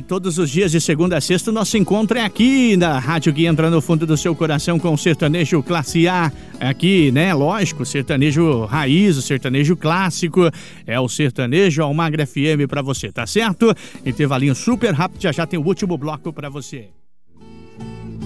Todos 0.07 0.37
os 0.37 0.49
dias 0.49 0.71
de 0.71 0.79
segunda 0.79 1.17
a 1.17 1.21
sexta 1.21 1.51
nosso 1.51 1.77
encontro 1.77 2.17
é 2.17 2.21
aqui 2.21 2.77
na 2.77 2.99
rádio 2.99 3.33
que 3.33 3.45
entra 3.45 3.69
no 3.69 3.81
fundo 3.81 4.05
do 4.05 4.15
seu 4.15 4.35
coração 4.35 4.77
com 4.77 4.93
o 4.93 4.97
sertanejo 4.97 5.61
classe 5.63 6.07
A. 6.07 6.31
Aqui, 6.59 7.11
né? 7.11 7.33
Lógico, 7.33 7.85
sertanejo 7.85 8.65
raiz, 8.65 9.17
o 9.17 9.21
sertanejo 9.21 9.75
clássico. 9.75 10.49
É 10.85 10.99
o 10.99 11.09
sertanejo 11.09 11.81
Almagra 11.81 12.25
FM 12.25 12.67
pra 12.69 12.81
você, 12.81 13.11
tá 13.11 13.25
certo? 13.25 13.73
Intervalinho 14.05 14.55
super 14.55 14.93
rápido, 14.93 15.21
já 15.21 15.31
já 15.31 15.45
tem 15.45 15.59
o 15.59 15.65
último 15.65 15.97
bloco 15.97 16.31
pra 16.31 16.49
você. 16.49 16.89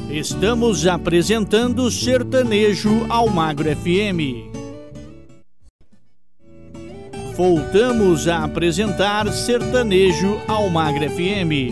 Estamos 0.10 0.88
apresentando 0.88 1.90
Sertanejo 1.92 3.06
Almagro 3.10 3.70
FM. 3.76 4.49
Voltamos 7.40 8.28
a 8.28 8.44
apresentar 8.44 9.32
Sertanejo 9.32 10.41
Almagra 10.45 11.10
FM. 11.10 11.72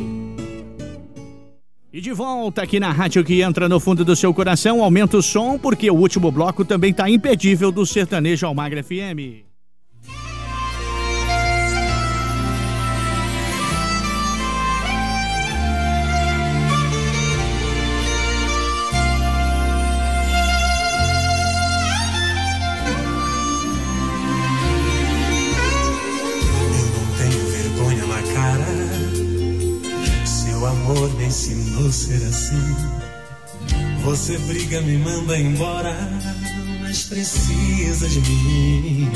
E 1.91 1.99
de 1.99 2.13
volta 2.13 2.61
aqui 2.61 2.79
na 2.79 2.93
rádio 2.93 3.21
que 3.21 3.41
entra 3.41 3.67
no 3.67 3.77
fundo 3.77 4.05
do 4.05 4.15
seu 4.15 4.33
coração, 4.33 4.81
aumenta 4.81 5.17
o 5.17 5.21
som 5.21 5.59
porque 5.59 5.91
o 5.91 5.95
último 5.95 6.31
bloco 6.31 6.63
também 6.63 6.93
tá 6.93 7.09
impedível 7.09 7.69
do 7.69 7.85
Sertanejo 7.85 8.47
Almagra 8.47 8.81
FM. 8.81 9.46
Ser 31.91 32.25
assim. 32.25 32.75
Você 34.03 34.37
briga, 34.39 34.81
me 34.81 34.97
manda 34.97 35.37
embora. 35.37 35.93
mais 36.81 37.03
precisa 37.03 38.07
de 38.07 38.21
mim. 38.21 39.09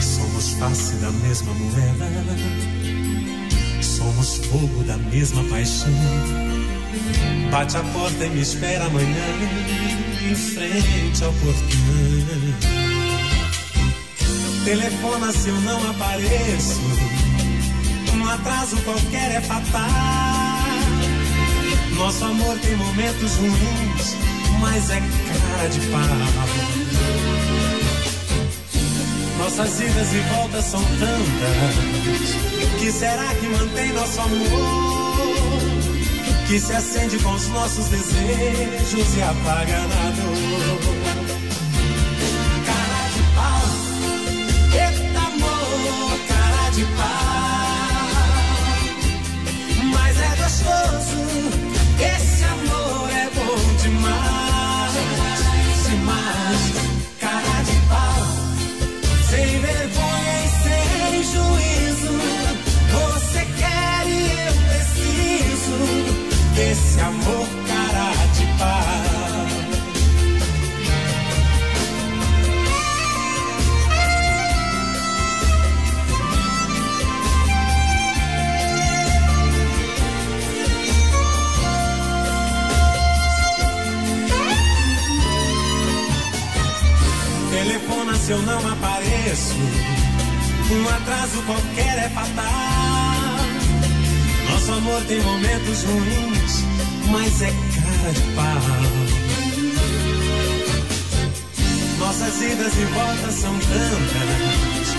Somos 0.00 0.50
face 0.58 0.94
da 0.94 1.10
mesma 1.10 1.52
moeda, 1.52 2.06
somos 3.82 4.36
fogo 4.46 4.82
da 4.84 4.96
mesma 4.96 5.44
paixão. 5.44 5.92
Bate 7.50 7.76
a 7.76 7.82
porta 7.82 8.24
e 8.24 8.30
me 8.30 8.40
espera 8.40 8.86
amanhã, 8.86 9.26
em 10.30 10.34
frente 10.34 11.24
ao 11.24 11.32
portão. 11.34 12.76
Telefona 14.64 15.32
se 15.32 15.48
eu 15.48 15.60
não 15.60 15.90
apareço, 15.90 16.80
um 18.14 18.26
atraso 18.26 18.76
qualquer 18.78 19.36
é 19.36 19.40
fatal. 19.42 20.35
Nosso 21.96 22.24
amor 22.24 22.58
tem 22.58 22.76
momentos 22.76 23.36
ruins, 23.36 24.16
mas 24.60 24.90
é 24.90 25.00
cara 25.00 25.68
de 25.68 25.80
pau. 25.88 26.00
Nossas 29.38 29.80
idas 29.80 30.12
e 30.12 30.18
voltas 30.34 30.64
são 30.64 30.82
tantas. 30.82 31.74
Que 32.78 32.92
será 32.92 33.34
que 33.34 33.46
mantém 33.48 33.92
nosso 33.92 34.20
amor? 34.20 35.16
Que 36.46 36.60
se 36.60 36.72
acende 36.72 37.18
com 37.18 37.32
os 37.32 37.48
nossos 37.48 37.86
desejos 37.86 39.16
e 39.16 39.22
apaga 39.22 39.78
na 39.78 40.10
dor. 40.10 40.78
Cara 42.66 43.08
de 43.14 43.22
pau, 43.34 43.62
eita 44.72 45.20
amor, 45.20 46.18
cara 46.28 46.70
de 46.70 46.84
pau. 46.84 48.06
Mas 49.92 50.20
é 50.20 50.36
gostoso, 50.36 51.65
demais. 53.82 54.92
Demais, 55.88 56.62
cara 57.20 57.62
de 57.62 57.76
pau. 57.88 58.20
Sem 59.30 59.60
vergonha 59.60 60.36
e 60.44 60.48
sem 60.62 61.22
juízo. 61.32 62.12
Você 62.92 63.42
quer 63.58 64.06
e 64.06 64.10
eu 64.46 64.54
preciso 64.68 65.76
desse 66.54 67.00
amor 67.00 67.65
se 88.26 88.32
eu 88.32 88.42
não 88.42 88.58
apareço. 88.72 89.54
Um 90.72 90.88
atraso 90.88 91.42
qualquer 91.42 91.98
é 91.98 92.08
fatal. 92.08 93.36
Nosso 94.50 94.72
amor 94.72 95.00
tem 95.02 95.20
momentos 95.20 95.84
ruins, 95.84 96.64
mas 97.12 97.42
é 97.42 97.52
cara 97.52 98.12
de 98.12 98.20
pau. 98.34 98.62
Nossas 102.00 102.42
idas 102.42 102.72
e 102.74 102.84
voltas 102.86 103.34
são 103.34 103.52
tantas. 103.60 104.96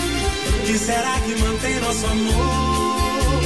Que 0.66 0.78
será 0.78 1.20
que 1.20 1.36
mantém 1.42 1.80
nosso 1.80 2.06
amor? 2.06 3.42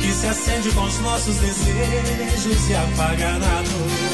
Que 0.00 0.12
se 0.12 0.26
acende 0.26 0.70
com 0.70 0.84
os 0.84 0.98
nossos 1.00 1.36
desejos 1.36 2.70
e 2.70 2.74
apaga 2.74 3.32
na 3.32 3.62
dor. 3.62 4.05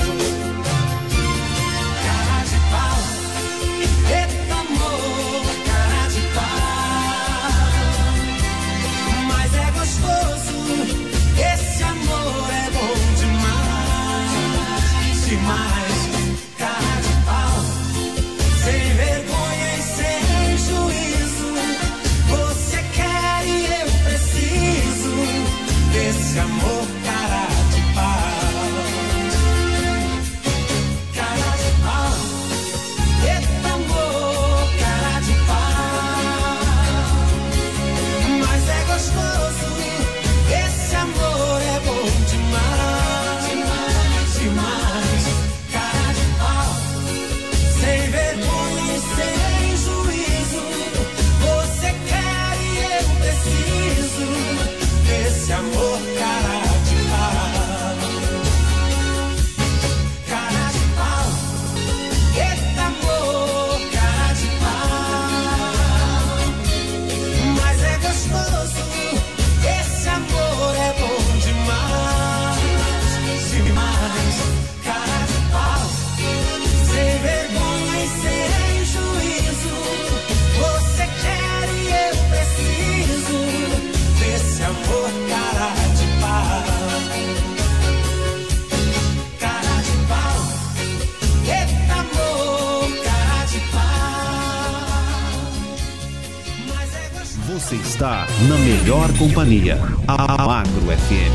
Está 98.03 98.27
na 98.49 98.59
melhor 98.59 99.09
companhia. 99.16 99.79
A 100.09 100.61
Agro 100.61 100.87
FM. 100.87 101.33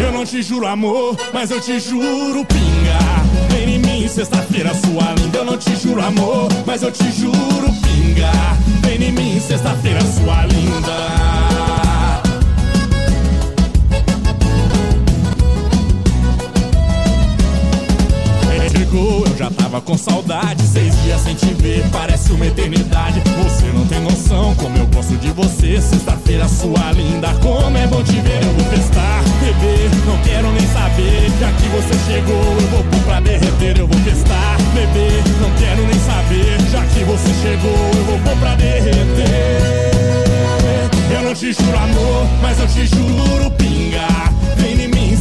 Eu 0.00 0.12
não 0.12 0.24
te 0.24 0.40
juro 0.40 0.64
amor, 0.64 1.16
mas 1.32 1.50
eu 1.50 1.60
te 1.60 1.80
juro 1.80 2.44
pinga. 2.44 2.98
Vem 3.50 3.74
em 3.74 3.78
mim, 3.80 4.06
sexta-feira, 4.06 4.72
sua 4.72 5.14
linda. 5.14 5.38
Eu 5.38 5.44
não 5.44 5.58
te 5.58 5.74
juro 5.74 6.00
amor, 6.00 6.48
mas 6.64 6.84
eu 6.84 6.92
te 6.92 7.10
juro 7.10 7.34
pinga. 7.82 8.30
Vem 8.82 9.08
em 9.08 9.12
mim, 9.12 9.40
sexta-feira, 9.40 10.00
sua 10.02 10.46
linda. 10.46 11.33
Chegou, 18.94 19.26
eu 19.26 19.36
já 19.36 19.50
tava 19.50 19.80
com 19.80 19.98
saudade. 19.98 20.62
Seis 20.62 20.94
dias 21.02 21.20
sem 21.22 21.34
te 21.34 21.52
ver, 21.54 21.84
parece 21.90 22.30
uma 22.30 22.46
eternidade. 22.46 23.20
Você 23.42 23.66
não 23.74 23.84
tem 23.86 23.98
noção 24.00 24.54
como 24.54 24.78
eu 24.78 24.86
gosto 24.86 25.16
de 25.16 25.32
você. 25.32 25.80
Sexta-feira, 25.80 26.46
sua 26.46 26.92
linda, 26.92 27.34
como 27.42 27.76
é 27.76 27.88
bom 27.88 28.04
te 28.04 28.12
ver. 28.20 28.40
Eu 28.44 28.52
vou 28.52 28.64
testar, 28.70 29.24
beber, 29.40 29.90
não 30.06 30.16
quero 30.18 30.52
nem 30.52 30.66
saber. 30.68 31.28
Já 31.40 31.50
que 31.50 31.68
você 31.70 32.12
chegou, 32.12 32.36
eu 32.36 32.68
vou 32.68 32.84
pôr 32.84 33.00
pra 33.00 33.18
derreter. 33.18 33.78
Eu 33.80 33.88
vou 33.88 34.00
testar, 34.02 34.58
beber, 34.72 35.24
não 35.40 35.50
quero 35.58 35.86
nem 35.88 35.98
saber. 35.98 36.60
Já 36.70 36.84
que 36.84 37.02
você 37.02 37.34
chegou, 37.42 37.90
eu 37.96 38.04
vou 38.04 38.18
pôr 38.20 38.36
pra 38.36 38.54
derreter. 38.54 39.90
Eu 41.10 41.22
não 41.22 41.34
te 41.34 41.52
juro 41.52 41.76
amor, 41.76 42.28
mas 42.40 42.60
eu 42.60 42.68
te 42.68 42.86
juro 42.86 43.50
pinga. 43.58 44.33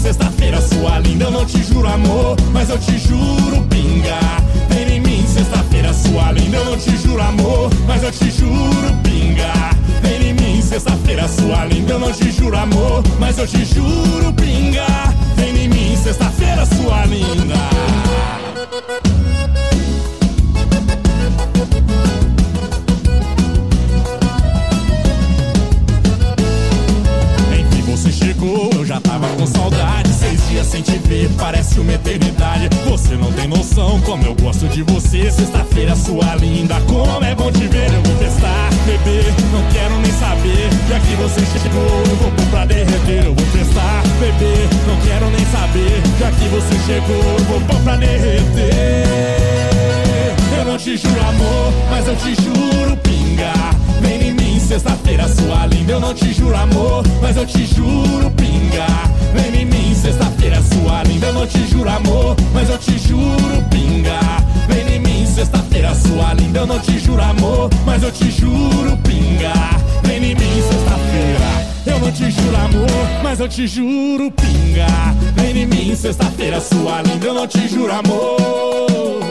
Sexta-feira, 0.03 0.59
sua 0.59 0.99
linda. 0.99 1.23
Eu 1.23 1.31
não 1.31 1.45
te 1.45 1.63
juro 1.63 1.87
amor, 1.87 2.35
mas 2.51 2.69
eu 2.69 2.77
te 2.77 2.97
juro 2.97 3.65
pinga. 3.69 4.19
Vem 4.67 4.97
em 4.97 4.99
mim, 4.99 5.25
sexta-feira, 5.25 5.93
sua 5.93 6.33
linda. 6.33 6.57
Eu 6.57 6.65
não 6.65 6.77
te 6.77 6.97
juro 6.97 7.21
amor, 7.21 7.69
mas 7.87 8.03
eu 8.03 8.11
te 8.11 8.29
juro 8.29 8.93
pinga. 9.01 9.53
Vem 10.01 10.31
em 10.31 10.33
mim, 10.33 10.61
sexta-feira, 10.61 11.25
sua 11.29 11.63
linda. 11.67 11.93
Eu 11.93 11.99
não 11.99 12.11
te 12.11 12.29
juro 12.33 12.57
amor, 12.57 13.01
mas 13.17 13.37
eu 13.37 13.47
te 13.47 13.63
juro 13.63 14.33
pinga. 14.33 14.85
Vem 15.37 15.63
em 15.63 15.69
mim, 15.69 15.95
sexta-feira, 15.95 16.65
sua 16.65 17.05
linda. 17.05 17.55
Eu 28.75 28.85
já 28.85 28.99
tava 28.99 29.25
com 29.29 29.47
saudade. 29.47 29.72
Sem 30.73 30.81
te 30.81 30.97
ver, 31.07 31.29
parece 31.37 31.63
parece 31.63 31.79
uma 31.79 31.93
eternidade. 31.93 32.69
Você 32.89 33.15
não 33.15 33.31
tem 33.31 33.47
noção 33.47 33.99
como 34.01 34.25
eu 34.25 34.35
gosto 34.35 34.67
de 34.67 34.83
você. 34.83 35.31
Sexta-feira, 35.31 35.95
sua 35.95 36.35
linda, 36.35 36.75
como 36.81 37.23
é 37.23 37.33
bom 37.33 37.51
te 37.51 37.67
ver. 37.67 37.91
Eu 37.93 38.01
vou 38.01 38.15
testar, 38.17 38.69
bebê, 38.85 39.23
não 39.51 39.63
quero 39.71 39.95
nem 39.99 40.11
saber. 40.11 40.69
Já 40.89 40.99
que 40.99 41.15
você 41.15 41.41
chegou, 41.59 42.03
eu 42.09 42.15
vou 42.17 42.31
pôr 42.31 42.45
pra 42.47 42.65
derreter. 42.65 43.25
Eu 43.25 43.33
vou 43.33 43.45
testar, 43.53 44.03
bebê, 44.19 44.67
não 44.87 44.97
quero 45.05 45.29
nem 45.29 45.45
saber. 45.45 46.01
Já 46.19 46.31
que 46.31 46.47
você 46.49 46.75
chegou, 46.85 47.23
eu 47.23 47.45
vou 47.45 47.61
pôr 47.61 47.79
pra 47.81 47.95
derreter. 47.95 49.05
Eu 50.57 50.65
não 50.65 50.77
te 50.77 50.97
juro 50.97 51.21
amor, 51.21 51.73
mas 51.89 52.07
eu 52.07 52.15
te 52.15 52.35
juro 52.35 52.97
sexta-feira, 54.73 55.27
sua 55.27 55.67
linda. 55.67 55.91
Eu 55.91 55.99
não 55.99 56.13
te 56.15 56.33
juro 56.33 56.55
amor, 56.55 57.03
mas 57.21 57.37
eu 57.37 57.45
te 57.45 57.63
juro 57.65 58.31
pinga. 58.31 58.87
Vem 59.35 59.61
em 59.61 59.65
mim, 59.65 59.93
sexta-feira, 59.93 60.59
sua 60.63 61.03
linda. 61.03 61.27
Eu 61.27 61.33
não 61.33 61.45
te 61.45 61.67
juro 61.67 61.89
amor, 61.89 62.35
mas 62.53 62.69
eu 62.69 62.77
te 62.79 62.97
juro 62.97 63.63
pinga. 63.69 64.19
Vem 64.67 64.95
em 64.95 64.99
mim, 64.99 65.27
sexta-feira, 65.27 65.93
sua 65.93 66.33
linda. 66.33 66.59
Eu 66.59 66.65
não 66.65 66.79
te 66.79 66.97
juro 66.97 67.21
amor, 67.21 67.69
mas 67.85 68.01
eu 68.01 68.11
te 68.11 68.31
juro 68.31 68.97
pinga. 69.03 69.53
Vem 70.03 70.17
em 70.17 70.35
mim, 70.35 70.63
sexta-feira. 70.67 71.73
Eu 71.85 71.99
não 71.99 72.11
te 72.11 72.31
juro 72.31 72.57
amor, 72.57 73.21
mas 73.21 73.39
eu 73.39 73.47
te 73.47 73.67
juro 73.67 74.31
pinga. 74.31 74.87
Vem 75.35 75.63
em 75.63 75.65
mim, 75.67 75.95
sexta-feira, 75.95 76.59
sua 76.59 77.03
linda. 77.03 77.27
Eu 77.27 77.33
não 77.35 77.45
te 77.45 77.67
juro 77.67 77.93
amor. 77.93 79.22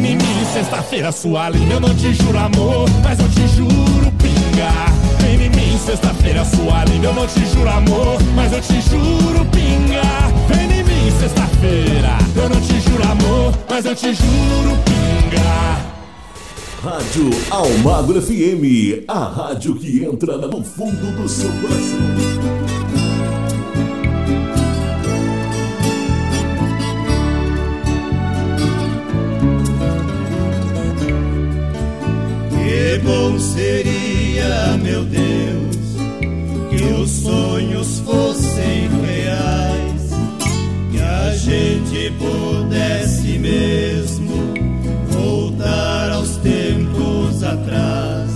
Vem 0.00 0.12
em 0.12 0.16
mim, 0.16 0.44
sexta-feira, 0.52 1.10
sua 1.10 1.50
linda. 1.50 1.74
Eu 1.74 1.80
não 1.80 1.92
te 1.92 2.14
juro 2.14 2.38
amor, 2.38 2.88
mas 3.02 3.18
eu 3.18 3.28
te 3.30 3.48
juro 3.48 4.12
pinga. 4.12 4.70
Vem 5.18 5.46
em 5.46 5.50
mim, 5.50 5.76
sexta-feira, 5.76 6.44
sua 6.44 6.84
linda. 6.84 7.08
Eu 7.08 7.14
não 7.14 7.26
te 7.26 7.44
juro 7.46 7.68
amor, 7.68 8.22
mas 8.36 8.52
eu 8.52 8.60
te 8.60 8.80
juro 8.80 9.44
pinga. 9.46 10.02
Vem 10.46 10.78
em 10.78 10.84
mim, 10.84 11.10
sexta-feira. 11.18 12.16
Eu 12.36 12.48
não 12.48 12.60
te 12.60 12.80
juro 12.80 13.02
amor, 13.10 13.52
mas 13.68 13.84
eu 13.86 13.96
te 13.96 14.14
juro 14.14 14.78
pinga. 14.84 15.80
Rádio 16.80 17.30
Almagro 17.50 18.22
FM, 18.22 19.02
a 19.08 19.24
rádio 19.24 19.74
que 19.74 20.04
entra 20.04 20.38
no 20.38 20.62
fundo 20.62 21.10
do 21.20 21.28
seu 21.28 21.50
coração. 21.54 22.38
Que 32.78 32.96
bom 33.00 33.36
seria, 33.40 34.78
meu 34.80 35.02
Deus, 35.02 35.96
que 36.70 36.80
os 36.94 37.10
sonhos 37.10 37.98
fossem 37.98 38.88
reais, 39.04 40.12
que 40.92 41.00
a 41.00 41.34
gente 41.34 42.12
pudesse 42.12 43.36
mesmo 43.36 44.54
voltar 45.10 46.12
aos 46.12 46.36
tempos 46.36 47.42
atrás, 47.42 48.30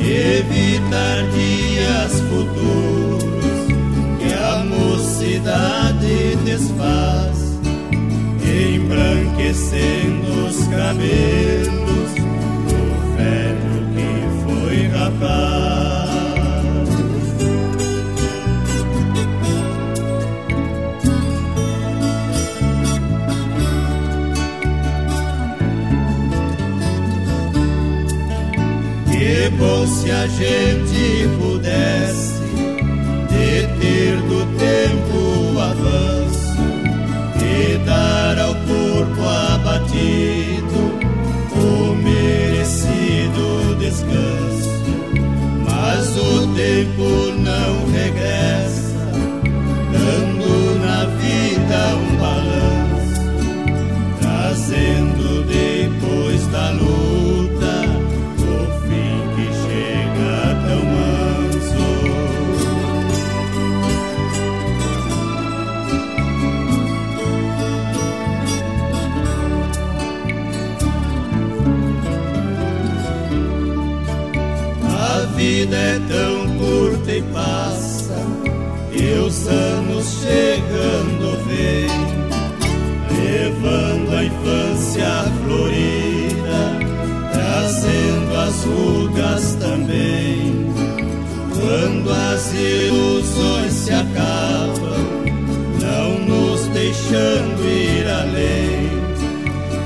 evitar 0.00 1.22
dias 1.30 2.20
futuros 2.22 3.22
que 4.18 4.34
a 4.34 4.64
mocidade 4.64 6.34
desfaz, 6.44 7.60
embranquecendo 8.42 10.46
os 10.48 10.66
cabelos 10.66 11.75
se 30.06 30.12
a 30.12 30.26
gente 30.28 31.28
pudesse 31.40 32.40
deter 33.28 34.16
do 34.28 34.46
tempo 34.56 35.52
o 35.52 35.60
avanço 35.60 36.54
e 37.42 37.76
dar 37.78 38.38
ao 38.38 38.54
corpo 38.54 39.22
abatido 39.22 40.35
e 77.16 77.22
passa, 77.32 78.14
e 78.92 79.18
os 79.18 79.48
anos 79.48 80.20
chegando 80.20 81.38
vem, 81.46 81.88
levando 83.16 84.14
a 84.14 84.24
infância 84.24 85.24
florida, 85.42 86.78
trazendo 87.32 88.36
as 88.36 88.64
rugas 88.64 89.54
também. 89.54 90.66
Quando 91.58 92.12
as 92.12 92.52
ilusões 92.52 93.72
se 93.72 93.92
acabam, 93.92 95.06
não 95.80 96.18
nos 96.26 96.66
deixando 96.68 97.64
ir 97.64 98.06
além, 98.06 98.90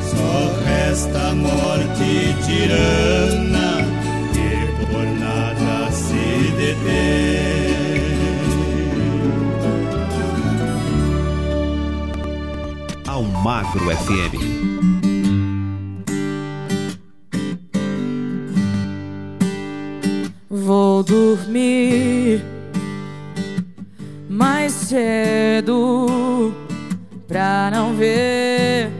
só 0.02 0.64
resta 0.64 1.28
a 1.28 1.34
morte 1.34 2.34
tirana 2.44 3.59
detém. 6.84 8.00
Almagro 13.06 13.90
FM. 13.96 14.60
Vou 20.48 21.02
dormir 21.02 22.44
mais 24.28 24.72
cedo 24.72 26.52
pra 27.26 27.70
não 27.72 27.94
ver 27.94 28.90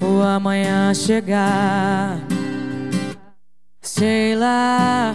o 0.00 0.22
amanhã 0.22 0.94
chegar. 0.94 2.20
Sei 3.82 4.36
lá, 4.36 5.14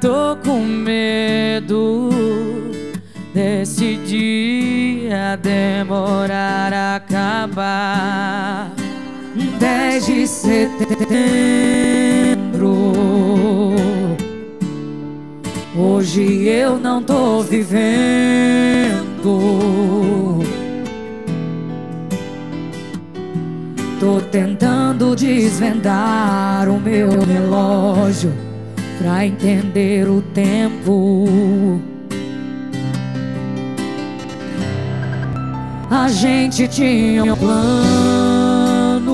tô 0.00 0.34
com 0.36 0.60
medo 0.64 2.08
desse 3.34 3.96
dia 3.96 5.36
demorar 5.36 6.72
a 6.72 6.96
acabar. 6.96 8.72
10 9.58 10.06
de 10.06 10.26
setembro. 10.26 10.70
Hoje 15.76 16.48
eu 16.48 16.78
não 16.78 17.02
tô 17.02 17.42
vivendo. 17.42 18.90
Tô 24.00 24.18
tentando 24.30 25.14
desvendar 25.14 26.66
o 26.70 26.80
meu 26.80 27.10
relógio 27.20 28.49
pra 29.00 29.24
entender 29.24 30.06
o 30.06 30.20
tempo. 30.20 31.80
A 35.90 36.08
gente 36.08 36.68
tinha 36.68 37.32
um 37.32 37.36
plano 37.36 39.10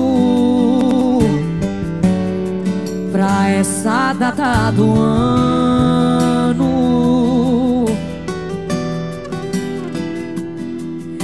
pra 3.13 3.49
essa 3.49 4.11
data 4.13 4.71
do 4.71 4.93
ano. 4.99 6.65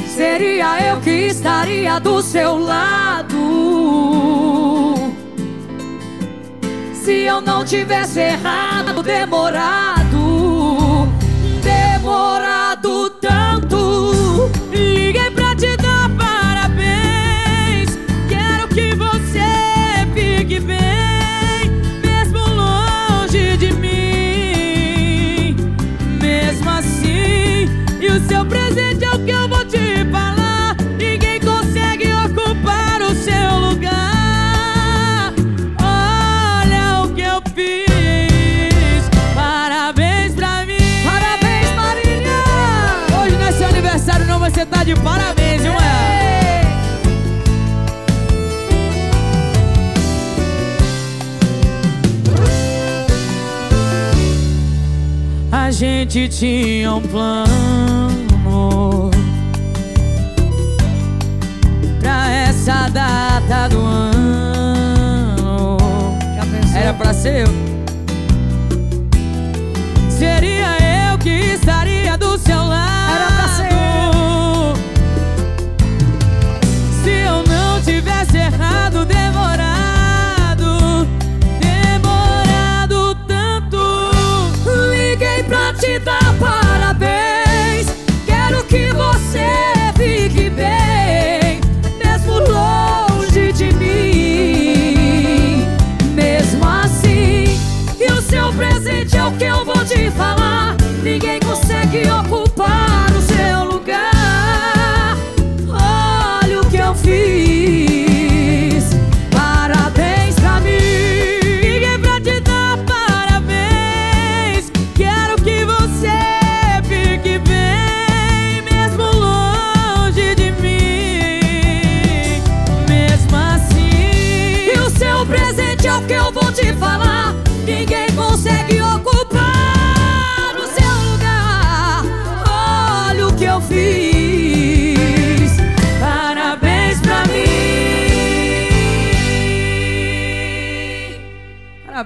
Seria 0.08 0.90
eu 0.90 1.02
que 1.02 1.28
estaria 1.28 2.00
do 2.00 2.22
seu 2.22 2.58
lado. 2.58 3.03
Se 7.04 7.26
eu 7.26 7.42
não 7.42 7.66
tivesse 7.66 8.18
errado, 8.22 9.04
demorado, 9.04 9.93
de 44.94 45.02
parabéns, 45.02 45.62
viu, 45.62 45.74
é. 45.74 46.62
A 55.52 55.72
gente 55.72 56.28
tinha 56.28 56.94
um 56.94 57.02
plano 57.02 59.10
Pra 62.00 62.32
essa 62.32 62.90
data 62.90 63.70
do 63.70 63.80
ano 63.80 65.78
Era 66.76 66.94
pra 66.94 67.14
ser 67.14 67.48
eu 67.48 67.63
eu 99.54 99.66
vou 99.66 99.86
te 99.86 100.10
falar. 100.12 100.83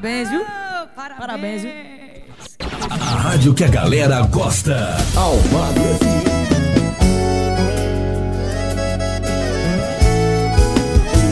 Parabéns, 0.07 0.29
viu? 0.29 0.41
Ah, 0.47 0.87
parabéns, 0.95 1.19
Parabéns 1.19 1.61
viu? 1.63 1.71
A 2.89 2.95
rádio 2.95 3.53
que 3.53 3.65
a 3.65 3.67
galera 3.67 4.21
gosta. 4.21 4.95
Almagro 5.17 5.83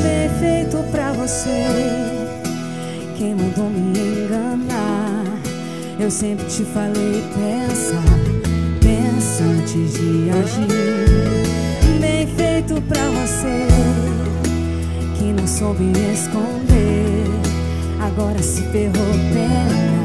Perfeito 0.03 0.83
pra 0.91 1.13
você. 1.13 1.63
Quem 3.17 3.33
mandou 3.35 3.69
me 3.69 3.97
enganar? 3.97 5.23
Eu 5.97 6.11
sempre 6.11 6.45
te 6.47 6.65
falei, 6.65 7.23
pensa, 7.33 7.95
pensa 8.81 9.43
antes 9.45 9.93
de 9.93 10.29
agir. 10.31 12.01
Bem 12.01 12.27
feito 12.27 12.81
pra 12.81 13.09
você 13.09 13.67
que 15.17 15.31
não 15.31 15.47
soube 15.47 15.93
esconder 16.11 16.64
agora 18.15 18.41
se 18.41 18.61
ferrou, 18.69 19.11
pena. 19.33 20.04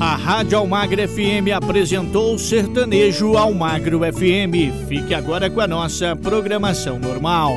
A 0.00 0.16
Rádio 0.16 0.56
Almagro 0.56 1.06
FM 1.06 1.52
apresentou 1.54 2.38
Sertanejo 2.38 3.36
Almagro 3.36 4.00
FM. 4.00 4.88
Fique 4.88 5.12
agora 5.12 5.50
com 5.50 5.60
a 5.60 5.66
nossa 5.66 6.16
programação 6.16 6.98
normal. 6.98 7.52